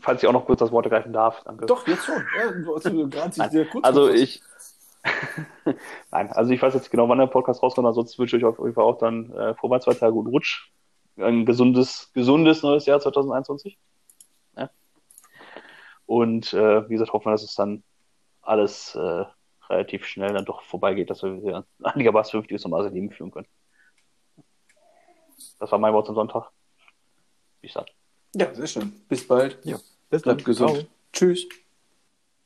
falls 0.00 0.22
ich 0.22 0.28
auch 0.28 0.32
noch 0.32 0.46
kurz 0.46 0.60
das 0.60 0.72
Wort 0.72 0.86
ergreifen 0.86 1.12
darf, 1.12 1.42
danke. 1.44 1.66
Doch, 1.66 1.86
jetzt 1.86 2.04
schon. 2.04 2.16
Ja, 2.36 2.50
du 2.50 2.74
hast 2.74 2.84
ja 2.84 2.90
gerade 2.90 3.32
sich 3.32 3.38
Nein, 3.38 3.50
sehr 3.50 3.64
kurz 3.66 3.84
also 3.84 4.08
ich. 4.08 4.42
Nein, 6.10 6.30
also 6.32 6.50
ich 6.52 6.60
weiß 6.60 6.74
jetzt 6.74 6.90
genau, 6.90 7.08
wann 7.08 7.18
der 7.18 7.26
Podcast 7.26 7.62
rauskommt, 7.62 7.86
ansonsten 7.86 8.18
wünsche 8.18 8.36
ich 8.36 8.44
euch 8.44 8.50
auf 8.50 8.58
jeden 8.58 8.74
Fall 8.74 8.84
auch 8.84 8.98
dann 8.98 9.32
äh, 9.32 9.54
frohe 9.54 9.70
Weihnachtsfeiertage, 9.70 10.12
guten 10.12 10.28
Rutsch. 10.28 10.70
Ein 11.16 11.46
gesundes, 11.46 12.12
gesundes 12.14 12.62
neues 12.62 12.86
Jahr 12.86 13.00
2021. 13.00 13.76
Ja. 14.56 14.70
Und 16.06 16.52
äh, 16.52 16.88
wie 16.88 16.94
gesagt, 16.94 17.12
hoffen 17.12 17.26
wir, 17.26 17.32
dass 17.32 17.42
es 17.42 17.54
dann 17.54 17.82
alles 18.40 18.94
äh, 18.94 19.24
relativ 19.68 20.06
schnell 20.06 20.32
dann 20.32 20.44
doch 20.44 20.62
vorbeigeht, 20.62 21.10
dass 21.10 21.22
wir 21.22 21.42
wieder 21.42 21.66
ein 21.80 21.84
einigermaßen 21.84 22.30
vernünftiges 22.30 22.64
normales 22.64 22.92
Leben 22.92 23.10
führen 23.10 23.30
können. 23.30 23.48
Das 25.58 25.70
war 25.72 25.78
mein 25.78 25.92
Wort 25.92 26.06
zum 26.06 26.14
Sonntag. 26.14 26.50
Wie 27.60 27.66
gesagt. 27.66 27.92
Ja, 28.34 28.52
sehr 28.54 28.66
schön. 28.66 28.92
Bis 29.08 29.26
bald. 29.26 29.58
Ja, 29.64 29.78
bis 30.10 30.22
dann. 30.22 30.36
Bleibt 30.36 30.44
gesund. 30.44 30.70
Ciao. 30.70 30.86
Tschüss. 31.12 31.48